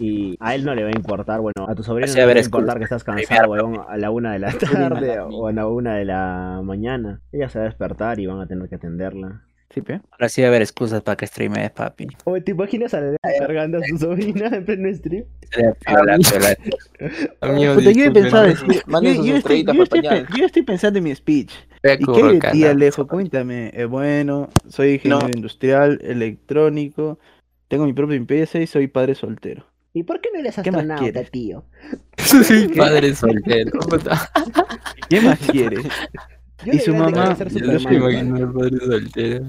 [0.00, 2.32] Y a él no le va a importar, bueno, a tu sobrino no le va
[2.32, 5.66] a importar que estás cansado, weón, a la una de la tarde o a la
[5.66, 7.20] una de la mañana.
[7.32, 9.42] Ella se va a despertar y van a tener que atenderla.
[9.72, 10.00] Sí, pe.
[10.10, 12.08] Ahora sí va a haber excusas para que streames, papi.
[12.24, 15.24] Oye, ¿te imaginas a la cargando a su sobrina en pleno stream?
[17.40, 18.82] Amigo, yo he pensado decir,
[19.22, 21.52] yo, estoy, yo estoy pensando en mi speech.
[21.82, 22.64] ¿Y qué Curro, de ti.
[22.64, 23.06] Alejo?
[23.06, 23.70] Cuéntame.
[23.74, 25.34] Eh, bueno, soy ingeniero No.
[25.34, 27.18] industrial, electrónico,
[27.68, 29.66] tengo mi propia empresa y soy padre soltero.
[29.92, 31.30] ¿Y por qué no eres ¿Qué más astronauta, quieres?
[31.30, 31.64] tío?
[32.16, 33.72] Soy padre soltero.
[35.08, 35.84] ¿Qué más quieres?
[36.64, 39.46] Yo Y su mamá- Yo me imagino el padre soltero.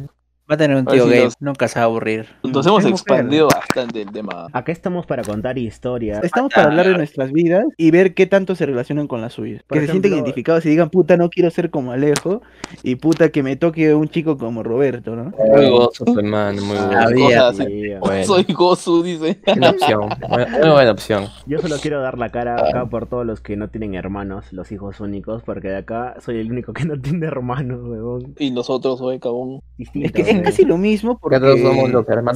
[0.52, 2.26] Va a tener un tío si gay, los- nunca se va a aburrir.
[2.44, 2.92] Nos hemos Es mujer.
[2.92, 4.48] expandido bastante el tema.
[4.52, 6.22] Acá estamos para contar historias.
[6.26, 9.64] Estamos para hablar de nuestras vidas y ver qué tanto se relacionan con las suyas.
[9.64, 12.42] Por que se sienten identificados y digan, puta, no quiero ser como Alejo
[12.84, 15.32] y puta, que me toque un chico como Roberto, ¿no?
[15.56, 17.04] Muy gozo, hermano, muy Ah.
[17.06, 17.54] Había.
[17.54, 18.24] Sí, Bueno.
[18.26, 19.40] Soy Gozu, dice.
[19.46, 20.10] Buena opción.
[20.28, 21.26] Buena- Muy buena opción.
[21.46, 24.70] Yo solo quiero dar la cara acá por todos los que no tienen hermanos, los
[24.74, 28.34] hijos únicos, porque de acá soy el único que no tiene hermanos, huevón.
[28.38, 29.62] Y nosotros, hoy, cabrón.
[29.78, 31.60] Distinto, Es que es casi lo mismo porque los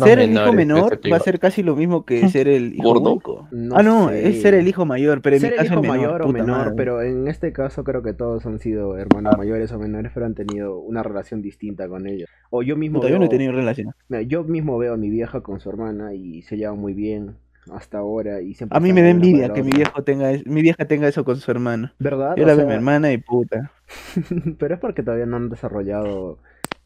[0.02, 2.84] ser el hijo menor este va a ser casi lo mismo que ser el hijo
[2.84, 3.12] ¿Gordo?
[3.14, 3.48] único.
[3.52, 4.30] No ah, no, sé.
[4.30, 6.22] es ser el hijo mayor, pero en Ser mi el caso hijo es menor, mayor
[6.22, 6.74] o menor, madre.
[6.76, 10.36] pero en este caso creo que todos han sido hermanos mayores o menores, pero han
[10.36, 12.30] tenido una relación distinta con ellos.
[12.50, 13.94] O yo mismo Puta, yo no he tenido relación.
[14.10, 17.36] Mira, yo mismo veo a mi vieja con su hermana y se llevan muy bien
[17.74, 20.86] hasta ahora y siempre A mí me da envidia que mi viejo tenga, mi vieja
[20.86, 21.92] tenga eso con su hermano.
[22.00, 22.36] ¿Verdad?
[22.38, 23.72] Yo O la veo a mi hermana y puta.
[24.60, 26.40] pero es porque todavía no han desarrollado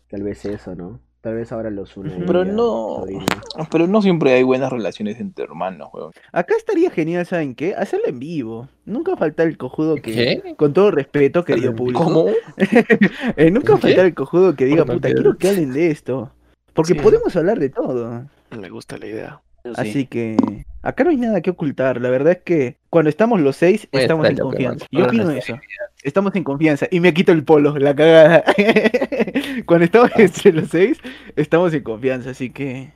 [0.10, 1.00] tal vez eso, ¿no?
[1.22, 2.24] Tal vez ahora los une.
[2.26, 3.04] Pero no-.
[3.72, 6.12] Pero no siempre hay buenas relaciones entre hermanos, weón.
[6.32, 7.76] Acá estaría genial, ¿saben qué?
[7.76, 8.70] Hacerlo en vivo.
[8.86, 10.56] Nunca falta el cojudo que, ¿Qué?
[10.56, 12.28] con todo respeto, querido público, ¿Cómo?
[13.38, 16.32] eh, nunca falta el cojudo que diga, puta, quiero que hablen de esto.
[16.74, 17.00] Porque Sí.
[17.00, 18.26] podemos hablar de todo.
[18.58, 19.42] Me gusta la idea.
[19.76, 20.38] Así que
[20.82, 22.02] acá no hay nada que ocultar.
[22.02, 24.86] La verdad es que cuando estamos los seis, Pues, estamos en confianza.
[24.92, 25.58] Yo opino eso.
[26.04, 26.88] Estamos en confianza.
[26.92, 28.44] Y me quito el polo, la cagada.
[29.66, 31.00] cuando estamos entre los seis,
[31.36, 32.30] estamos en confianza.
[32.32, 32.94] Así que.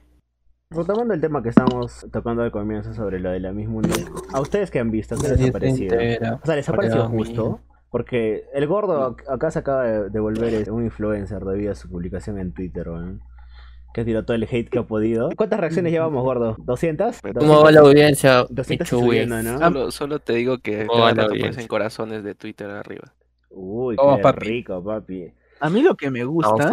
[0.70, 4.41] Retomando el tema que estábamos tocando al comienzo sobre lo de la misma unión, ¿a
[4.41, 5.16] ustedes qué han visto?
[5.18, 5.95] ¿Qué les ha parecido?
[6.41, 7.59] O sea, ¿les ha parecido justo?
[7.91, 12.39] Porque el gordo ac- acá se acaba de, volver un influencer debido a su publicación
[12.39, 13.22] en Twitter, weón.
[13.93, 15.29] Que tiró todo el hate que ha podido.
[15.35, 16.57] ¿Cuántas reacciones llevamos, gordo?
[16.57, 17.33] ¿200?
[17.39, 18.45] ¿Cómo va la audiencia?
[18.49, 18.99] 200 Pichuy?
[18.99, 19.59] subiendo, ¿no?
[19.59, 23.13] Solo, solo te digo que Oh, cada rato aparecen corazones de Twitter arriba.
[23.51, 24.45] Uy, qué papi.
[24.45, 25.31] rico, papi.
[25.59, 26.71] A mí lo que me gusta.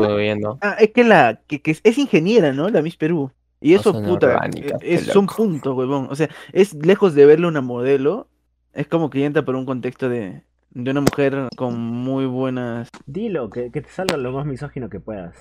[0.63, 2.69] Ah, es que la que, que es, ingeniera, ¿no?
[2.71, 3.31] La Miss Perú.
[3.61, 6.09] Y eso, Cosas puta, orgánicas, eh, es un punto, huevón.
[6.11, 8.29] O sea, es lejos de verle una modelo.
[8.73, 12.89] Es como que entra por un contexto de, de una mujer con muy buenas.
[13.07, 15.37] Dilo, que, que te salga lo más misógino que puedas.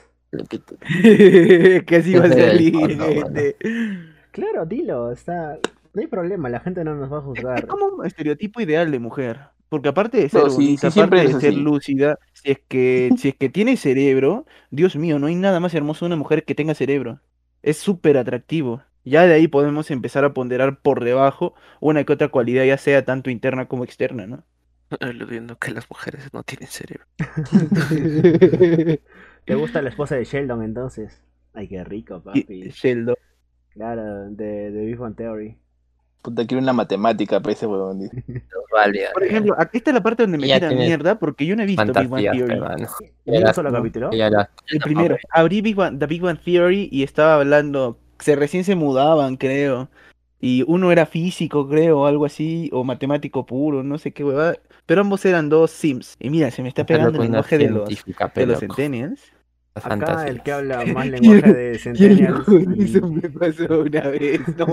[1.86, 3.58] Que así va a salir, gente.
[4.32, 5.60] Claro, dilo, está...
[5.94, 7.60] No hay problema, la gente no nos va a juzgar.
[7.60, 9.50] es como un estereotipo ideal de mujer.
[9.70, 11.56] Porque aparte de ser No, sí, bonita, sí, aparte de ser así.
[11.56, 15.74] lúcida, si es que, si es que tiene cerebro, Dios mío, no hay nada más
[15.76, 17.22] hermoso de una mujer que tenga cerebro.
[17.62, 18.84] Es súper atractivo.
[19.06, 23.06] Ya de ahí podemos empezar a ponderar por debajo una que otra cualidad, ya sea
[23.06, 24.46] tanto interna como externa, ¿no?
[25.00, 27.06] Aludiendo que las mujeres no tienen cerebro.
[29.46, 31.22] ¿Te gusta la esposa de Sheldon entonces?
[31.54, 32.70] Ay, qué rico, papi.
[32.72, 33.16] Sheldon.
[33.74, 35.58] Claro, de, de Big Bang Theory.
[36.22, 38.00] Puta, quiero una matemática, weón.
[38.00, 38.24] dice.
[38.72, 39.10] Válida.
[39.14, 41.86] Por ejemplo, aquí está la parte donde me tiran mierda porque yo no he visto
[41.86, 42.54] Big Bang Theory.
[42.54, 42.88] hermano.
[43.26, 44.10] ¿En un la- solo capítulo?
[44.12, 45.18] El primero.
[45.32, 47.98] Abrí Big Bang, The Big Bang Theory y estaba hablando.
[48.20, 49.90] Se recién se mudaban, creo.
[50.42, 54.58] Y uno era físico, creo, o algo así, o matemático puro, no sé qué huevada.
[54.90, 56.16] Pero ambos eran dos Sims.
[56.20, 57.88] Y mira, se me está pegando el lenguaje de los,
[58.34, 58.60] de los.
[58.60, 59.22] Centennials.
[59.76, 60.30] Acá Fantasía.
[60.30, 62.48] el que habla más lenguaje de Centennials.
[62.80, 64.42] eso me pasó una vez.
[64.58, 64.66] No.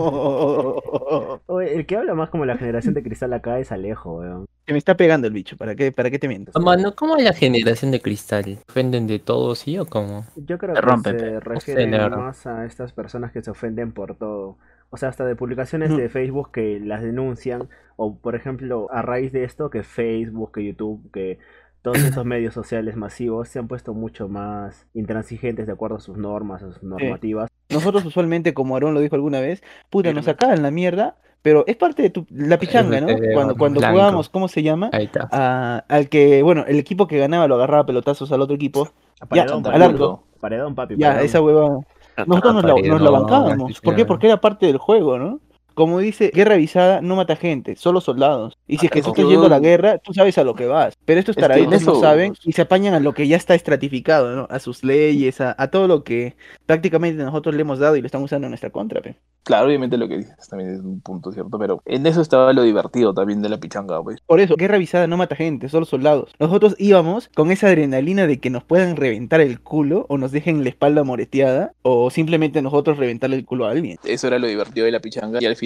[1.47, 4.47] Oye, el que habla más como la generación de cristal acá es Alejo, weón.
[4.65, 5.59] Se me está pegando el bicho.
[5.59, 6.59] ¿Para qué, para qué te miento?
[6.59, 8.59] Mano, ¿cómo es la generación de cristal?
[8.71, 10.25] ¿Ofenden de todo, sí o cómo?
[10.35, 14.17] Yo creo Se que rompe, se refiere más a estas personas que se ofenden por
[14.17, 14.57] todo.
[14.91, 15.97] O sea, hasta de publicaciones No.
[15.97, 17.69] de Facebook que las denuncian.
[17.97, 21.39] O, por ejemplo, a raíz de esto, que Facebook, que YouTube, que
[21.83, 26.17] todos estos medios sociales masivos se han puesto mucho más intransigentes de acuerdo a sus
[26.17, 27.51] normas, a sus normativas.
[27.71, 31.77] Nosotros usualmente, como Aarón lo dijo alguna vez, puta, nos sacaban la mierda, pero es
[31.77, 33.09] parte de tu, la pichanga, ¿no?
[33.35, 33.95] Cuando, cuando blanco.
[33.97, 34.91] jugábamos, ¿cómo se llama?
[34.93, 35.29] Ahí está.
[35.33, 38.89] A- al que, bueno, el equipo que ganaba lo agarraba a pelotazos al otro equipo.
[39.21, 40.25] A Paredón, al paredón, arco.
[40.41, 40.97] paredón, papi.
[40.97, 41.81] Ya, esa hueva.
[42.27, 43.81] Nosotros nos la, nos la bancábamos.
[43.81, 44.03] ¿Por qué?
[44.03, 45.41] que- Porque era parte del juego, ¿no?
[45.77, 48.57] Como dice, guerra avisada no mata gente, solo soldados.
[48.67, 49.17] Y si es que tú Eso.
[49.21, 50.95] estás yendo a la guerra, tú sabes a lo que vas.
[51.05, 53.37] Pero estos Es que taraditos no eso- saben y se apañan a lo que ya
[53.37, 54.47] está estratificado, ¿no?
[54.49, 58.07] A sus leyes, a, a todo lo que prácticamente nosotros le hemos dado y lo
[58.07, 59.17] están usando en nuestra contra, pe.
[59.45, 62.63] Claro, obviamente lo que dices también es un punto cierto, pero en eso estaba lo
[62.63, 64.19] divertido también de la pichanga, pues.
[64.27, 66.33] Por eso, guerra avisada no mata gente, solo soldados.
[66.41, 70.65] Nosotros íbamos con esa adrenalina de que nos puedan reventar el culo o nos dejen
[70.65, 73.99] la espalda moreteada o simplemente nosotros reventarle el culo a alguien.
[74.05, 75.66] Eso era lo divertido de la pichanga y al final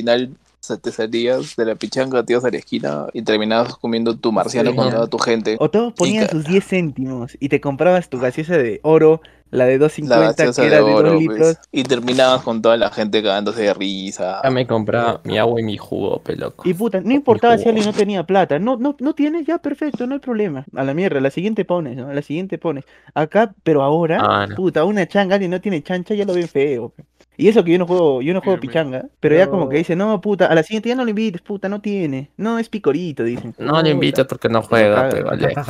[0.83, 4.71] te salías de la pichanga, te ibas a la esquina y terminabas comiendo tu marciano
[4.71, 5.57] Sí, con toda tu gente.
[5.59, 9.21] O todos ponían sus 10 céntimos y te comprabas tu gaseosa de oro,
[9.51, 11.39] la de La 2.50 gaseosa que era de de 2 oro, litros.
[11.39, 14.41] pues, y terminabas con toda la gente cagándose de risa.
[14.45, 16.69] Ya me compraba mi agua y mi jugo, peloco.
[16.69, 18.59] Y puta, no importaba si alguien no tenía plata.
[18.59, 20.65] No, no, no tienes, ya perfecto, no hay problema.
[20.75, 22.13] A la mierda, la siguiente pones, ¿no?
[22.13, 22.85] La siguiente pones.
[23.15, 24.55] Acá, pero ahora, Ah, no.
[24.55, 26.91] puta, una changa, alguien no tiene chancha, ya lo ven feo.
[26.91, 27.05] pe.
[27.41, 29.97] Y eso que yo no juego, yo no juego pichanga, pero ya como que dice,
[29.97, 32.33] no, puta, a la siguiente ya no lo invites, puta, no tiene.
[32.37, 33.55] No, es picorito, dicen.
[33.59, 33.91] No le Puta.
[33.91, 35.63] invito porque no juega, pero vale.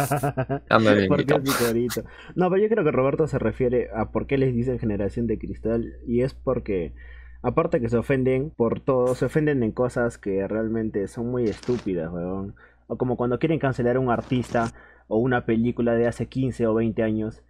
[0.70, 1.34] Ya me lo Porque invito.
[1.34, 2.04] es picorito.
[2.34, 5.38] No, pero yo creo que Roberto se refiere a por qué les dicen generación de
[5.38, 6.94] cristal y es porque
[7.42, 12.12] aparte que se ofenden por todo, se ofenden en cosas que realmente son muy estúpidas,
[12.12, 12.54] weón.
[12.86, 14.72] O como cuando quieren cancelar a un artista
[15.08, 17.42] o una película de hace 15 o 20 años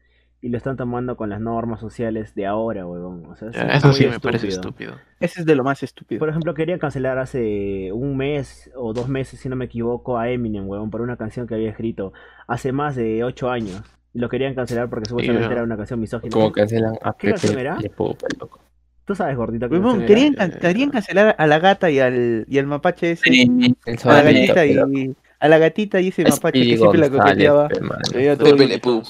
[0.43, 3.27] y lo están tomando con las normas sociales de ahora, weón.
[3.27, 4.93] O sea, es Eso muy sí me parece estúpido.
[4.93, 5.07] estúpido.
[5.21, 6.19] Ese es de lo más estúpido.
[6.19, 10.31] Por ejemplo, querían cancelar hace un mes o dos meses, si no me equivoco, a
[10.31, 12.13] Eminem, weón, por una canción que había escrito
[12.47, 13.83] hace más de ocho años.
[14.15, 16.33] Y lo querían cancelar porque supuestamente era una canción misógina.
[16.33, 17.77] Como cancelan a ¿Qué canción Pepe era?
[17.77, 18.61] Peloco.
[19.05, 22.67] Tú sabes, gordito, Huevón, querían, can- querían cancelar a la gata y al, y al
[22.67, 23.29] mapache ese.
[23.29, 27.11] El a la gatita y a la gatita y ese Es mapache que siempre la
[27.11, 27.69] coqueteaba.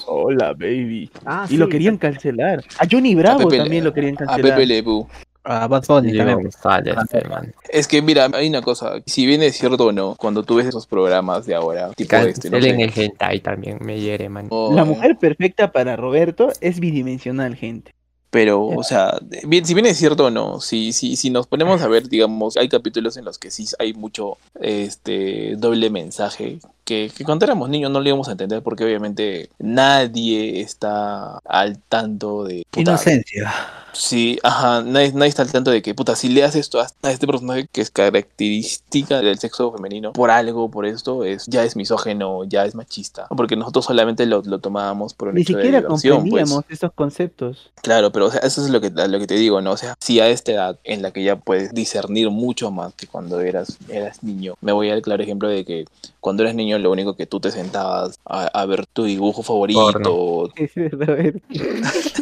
[0.07, 1.09] Hola, baby.
[1.25, 2.63] Ah, Y lo querían cancelar.
[2.79, 4.55] A Johnny Bravo Pepe también lo querían A cancelar.
[4.55, 5.07] Pepe Le Pew.
[5.43, 6.43] A Bad Bunny también.
[6.43, 6.95] González,
[7.27, 7.47] mano.
[7.69, 10.67] Es que mira, hay una cosa, si bien es cierto o no, cuando tú ves
[10.67, 14.45] esos programas de ahora, tipo este, no sé, el hentai también, me hiere, man.
[14.49, 17.91] o- La mujer perfecta para Roberto es bidimensional, gente.
[18.31, 21.81] Pero, o sea, bien, si bien es cierto o no, si, si, si nos ponemos
[21.81, 26.59] a ver, digamos, hay capítulos en los que sí hay mucho este doble mensaje
[26.91, 31.79] que, que cuando éramos niños no lo íbamos a entender porque obviamente nadie está al
[31.79, 32.65] tanto de...
[32.69, 33.53] puta, Inocencia.
[33.93, 37.11] Sí, ajá, nadie, nadie está al tanto de que, puta, si le haces esto a
[37.11, 41.75] este personaje que es característica del sexo femenino, por algo, por esto, es ya es
[41.75, 43.27] misógeno, ya es machista.
[43.29, 46.29] Porque nosotros solamente lo, lo tomábamos por un Ni hecho de siquiera diversión, pues.
[46.29, 47.71] comprendíamos estos conceptos.
[47.81, 49.71] Claro, pero o sea, eso es lo que, lo que te digo, ¿no?
[49.71, 53.07] O sea, si a esta edad en la que ya puedes discernir mucho más que
[53.07, 55.85] cuando eras, eras niño, me voy al claro ejemplo de que
[56.19, 60.49] cuando eras niño lo único que tú te sentabas a, a ver tu dibujo favorito.
[60.55, 61.33] Es verdad,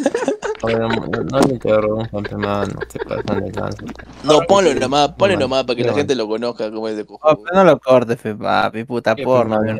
[0.62, 2.74] No, no, no me interrumpan, pe, mano.
[2.89, 3.86] Se pasan de lanza.
[4.26, 7.05] no, ponlo nomás, ponlo No, nomás para que la gente lo conozca como es de
[7.22, 9.78] Oh, no lo cortes, fe, papi, puta porno, porno.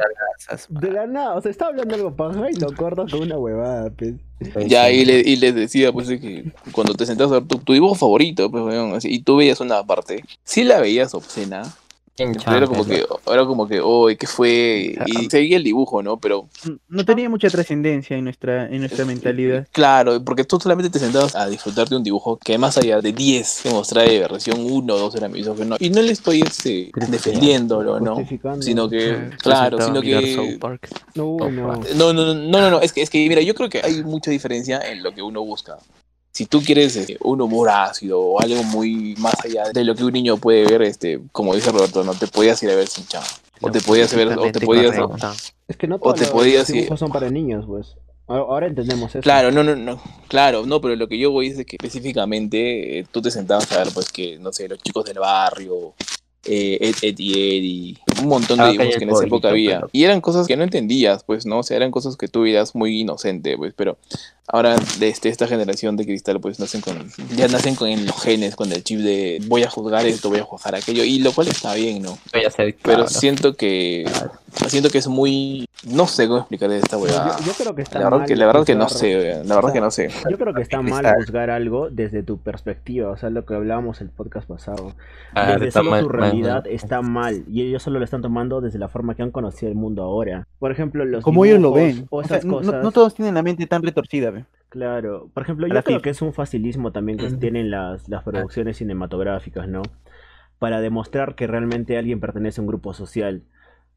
[0.70, 3.90] de la nada, o sea, está hablando algo paja y lo cortas con una huevada,
[3.90, 4.14] pues.
[4.68, 7.74] Ya, y, le- y les decía, pues, que cuando te sentabas a ver tu, tu
[7.74, 11.64] dibujo favorito, pues, weón, así, y tú veías una parte, sí la veías obscena,
[12.46, 14.96] pero era como que, era como que, oh, ¿qué fue?
[15.06, 16.18] Y seguía el dibujo, ¿no?
[16.20, 16.48] Pero
[16.88, 19.68] No tenía mucha trascendencia en nuestra, en nuestra mentalidad.
[19.72, 23.14] Claro, porque tú solamente te sentabas a disfrutar de un dibujo que más allá de
[23.14, 25.76] 10 que mostrae versión 1 o 2 era misógino.
[25.80, 28.18] Y no le estoy este, defendiéndolo, ¿no?
[28.62, 30.36] Sino que, claro, sino que...
[30.36, 30.90] South Park.
[31.16, 31.82] No, no.
[31.96, 34.04] No, no, no, no, no, no, es que, es que, mira, yo creo que hay
[34.04, 35.78] mucha diferencia en lo que uno busca.
[36.32, 40.04] Si tú quieres este, un humor ácido o algo muy más allá de lo que
[40.04, 43.06] un niño puede ver, este, como dice Roberto, no te podías ir a ver sin
[43.08, 43.28] chamba.
[43.62, 44.96] O te podías ver, o te podías...
[45.68, 47.96] Es que no O todos te los podías ir- son para niños, pues.
[48.28, 49.22] Ahora ahora entendemos eso.
[49.22, 53.00] Claro, no, no, no, claro, no, pero lo que yo voy es de que específicamente
[53.00, 55.94] eh, tú te sentabas a ver, pues, que, no sé, los chicos del barrio,
[56.46, 59.76] eh, Ed, Ed y un montón de Ah, dibujos que en esa época había.
[59.82, 61.60] pero- Y eran cosas que no entendías, pues, ¿no?
[61.60, 63.98] O sea, eran cosas que tú veías muy inocente, pues, pero
[64.48, 68.20] ahora de este, esta generación de cristal, pues, nacen con, ya nacen con en los
[68.22, 71.32] genes, con el chip de voy a juzgar esto, voy a juzgar aquello, y lo
[71.34, 72.18] cual está bien, ¿no?
[72.34, 73.08] Voy a ser Pero claro.
[73.10, 74.06] siento que,
[74.68, 77.38] siento que es muy, no sé cómo explicar esta Yo, huevada.
[77.45, 79.74] yo creo que está La verdad mal que, la verdad que no sé, la verdad
[79.74, 80.10] que no sé.
[80.30, 84.02] Yo creo que está mal juzgar algo desde tu perspectiva, o sea, lo que hablábamos
[84.02, 84.93] el podcast pasado.
[85.34, 86.72] Ah, desde está solo mal, tu realidad mal.
[86.74, 89.78] está mal y ellos solo lo están tomando desde la forma que han conocido el
[89.78, 90.47] mundo ahora.
[90.60, 92.08] Por ejemplo, los Como ellos lo ven.
[92.10, 92.84] o O sea, esas no, cosas.
[92.84, 94.45] no todos tienen la mente tan retorcida, ve.
[94.70, 98.08] Claro, por ejemplo, A yo la creo que es un facilismo también que tienen las,
[98.08, 99.82] las producciones cinematográficas, ¿no?
[100.60, 103.41] Para demostrar que realmente alguien pertenece a un grupo social.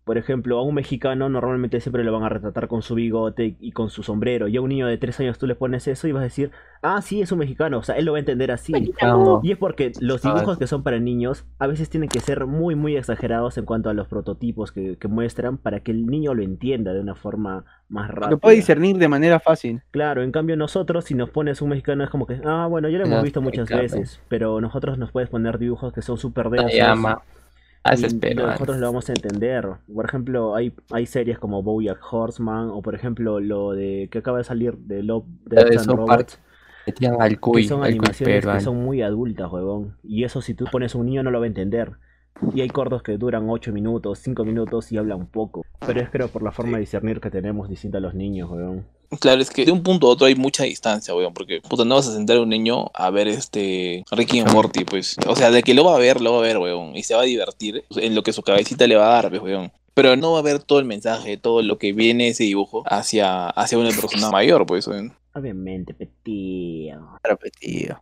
[0.05, 3.72] Por ejemplo, a un mexicano normalmente siempre lo van a retratar con su bigote y
[3.72, 4.48] con su sombrero.
[4.48, 6.50] Y a un niño de tres años tú le pones eso y vas a decir,
[6.82, 7.78] ah, sí, es un mexicano.
[7.78, 8.72] O sea, él lo va a entender así.
[8.72, 9.40] Mexicano.
[9.44, 12.74] Y es porque los dibujos que son para niños a veces tienen que ser muy,
[12.74, 16.42] muy exagerados en cuanto a los prototipos que, que muestran para que el niño lo
[16.42, 18.30] entienda de una forma más rápida.
[18.30, 19.82] Lo puede discernir de manera fácil.
[19.90, 22.98] Claro, en cambio nosotros, si nos pones un mexicano, es como que, ah, bueno, ya
[22.98, 26.50] lo hemos No, visto muchas veces, pero nosotros nos puedes poner dibujos que son súper
[26.50, 26.72] densos.
[27.85, 29.68] Ah, y nosotros lo vamos a entender.
[29.93, 34.39] Por ejemplo, hay, hay series como Bojack Horseman, o por ejemplo, lo de que acaba
[34.39, 36.39] de salir de Love, Death de and Robots,
[36.85, 39.97] que son al cuy animaciones que son muy adultas, huevón.
[40.05, 41.93] Y eso si tú pones un niño no lo va a entender.
[42.55, 45.64] Y hay cortos que duran 8 minutos, 5 minutos y hablan poco.
[45.85, 48.85] Pero es creo por la forma de discernir que tenemos distinta a los niños, weón.
[49.20, 51.96] Claro, es que de un punto a otro hay mucha distancia, weón, porque puta, no
[51.96, 55.16] vas a sentar a un niño a ver este Ricky y Morty, pues.
[55.26, 57.14] O sea, de que lo va a ver, lo va a ver, weón, y se
[57.14, 59.72] va a divertir en lo que su cabecita le va a dar, pues, weón.
[59.94, 63.48] Pero no va a ver todo el mensaje, todo lo que viene ese dibujo hacia,
[63.50, 65.14] hacia una persona mayor, pues, weón.
[65.34, 67.18] Obviamente, petío.
[67.22, 68.00] Claro, pues, tío.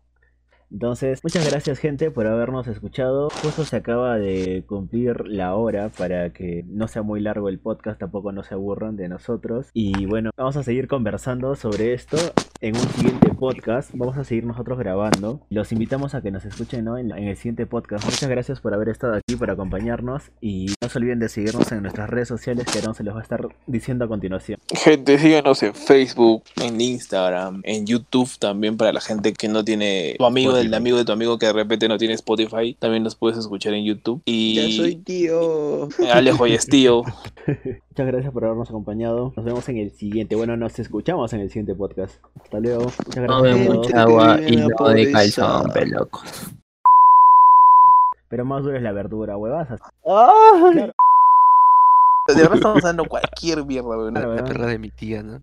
[0.72, 3.28] Entonces, muchas gracias gente por habernos escuchado.
[3.42, 7.98] Justo se acaba de cumplir la hora para que no sea muy largo el podcast,
[7.98, 9.68] tampoco no se aburran de nosotros.
[9.74, 12.16] Y bueno, vamos a seguir conversando sobre esto
[12.60, 13.90] en un siguiente podcast.
[13.94, 15.40] Vamos a seguir nosotros grabando.
[15.50, 16.98] Los invitamos a que nos escuchen ¿no?
[16.98, 18.04] en, el siguiente podcast.
[18.04, 20.30] Muchas gracias por haber estado aquí, por acompañarnos.
[20.40, 23.20] Y no se olviden de seguirnos en nuestras redes sociales que Aaron se los va
[23.20, 24.60] a estar diciendo a continuación.
[24.72, 30.14] Gente, síganos en Facebook, en Instagram, en YouTube también para la gente que no tiene
[30.18, 33.14] tu amigo del amigo de tu amigo que de repente no tiene Spotify, también nos
[33.16, 34.22] puedes escuchar en YouTube.
[34.24, 35.88] Y tío.
[36.12, 37.02] Alejo y es tío.
[37.46, 39.32] Muchas gracias por habernos acompañado.
[39.36, 40.36] Nos vemos en el siguiente.
[40.36, 42.22] Bueno, nos escuchamos en el siguiente podcast.
[42.42, 42.84] Hasta luego.
[43.06, 43.66] Muchas No gracias.
[43.66, 43.76] todos.
[43.78, 46.22] mucha agua y no de calzón, peloco.
[48.28, 49.68] Pero más dura es la verdura, huevas.
[50.06, 50.92] ¡Ay!
[52.28, 54.14] De verdad estamos dando cualquier mierda, weón.
[54.14, 55.40] Claro, La perra de mi tía, ¿no?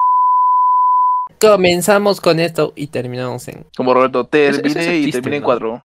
[1.40, 3.68] Comenzamos con esto y terminamos en.
[3.76, 5.84] Como Roberto, es el y chiste, termine en cuatro.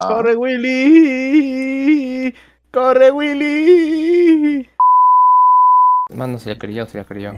[0.00, 0.08] Ah.
[0.08, 1.54] ¡Corre, Willy!
[2.72, 4.66] ¡Corre, Willy!
[6.14, 7.34] Mano, se la creyó, se la creyó.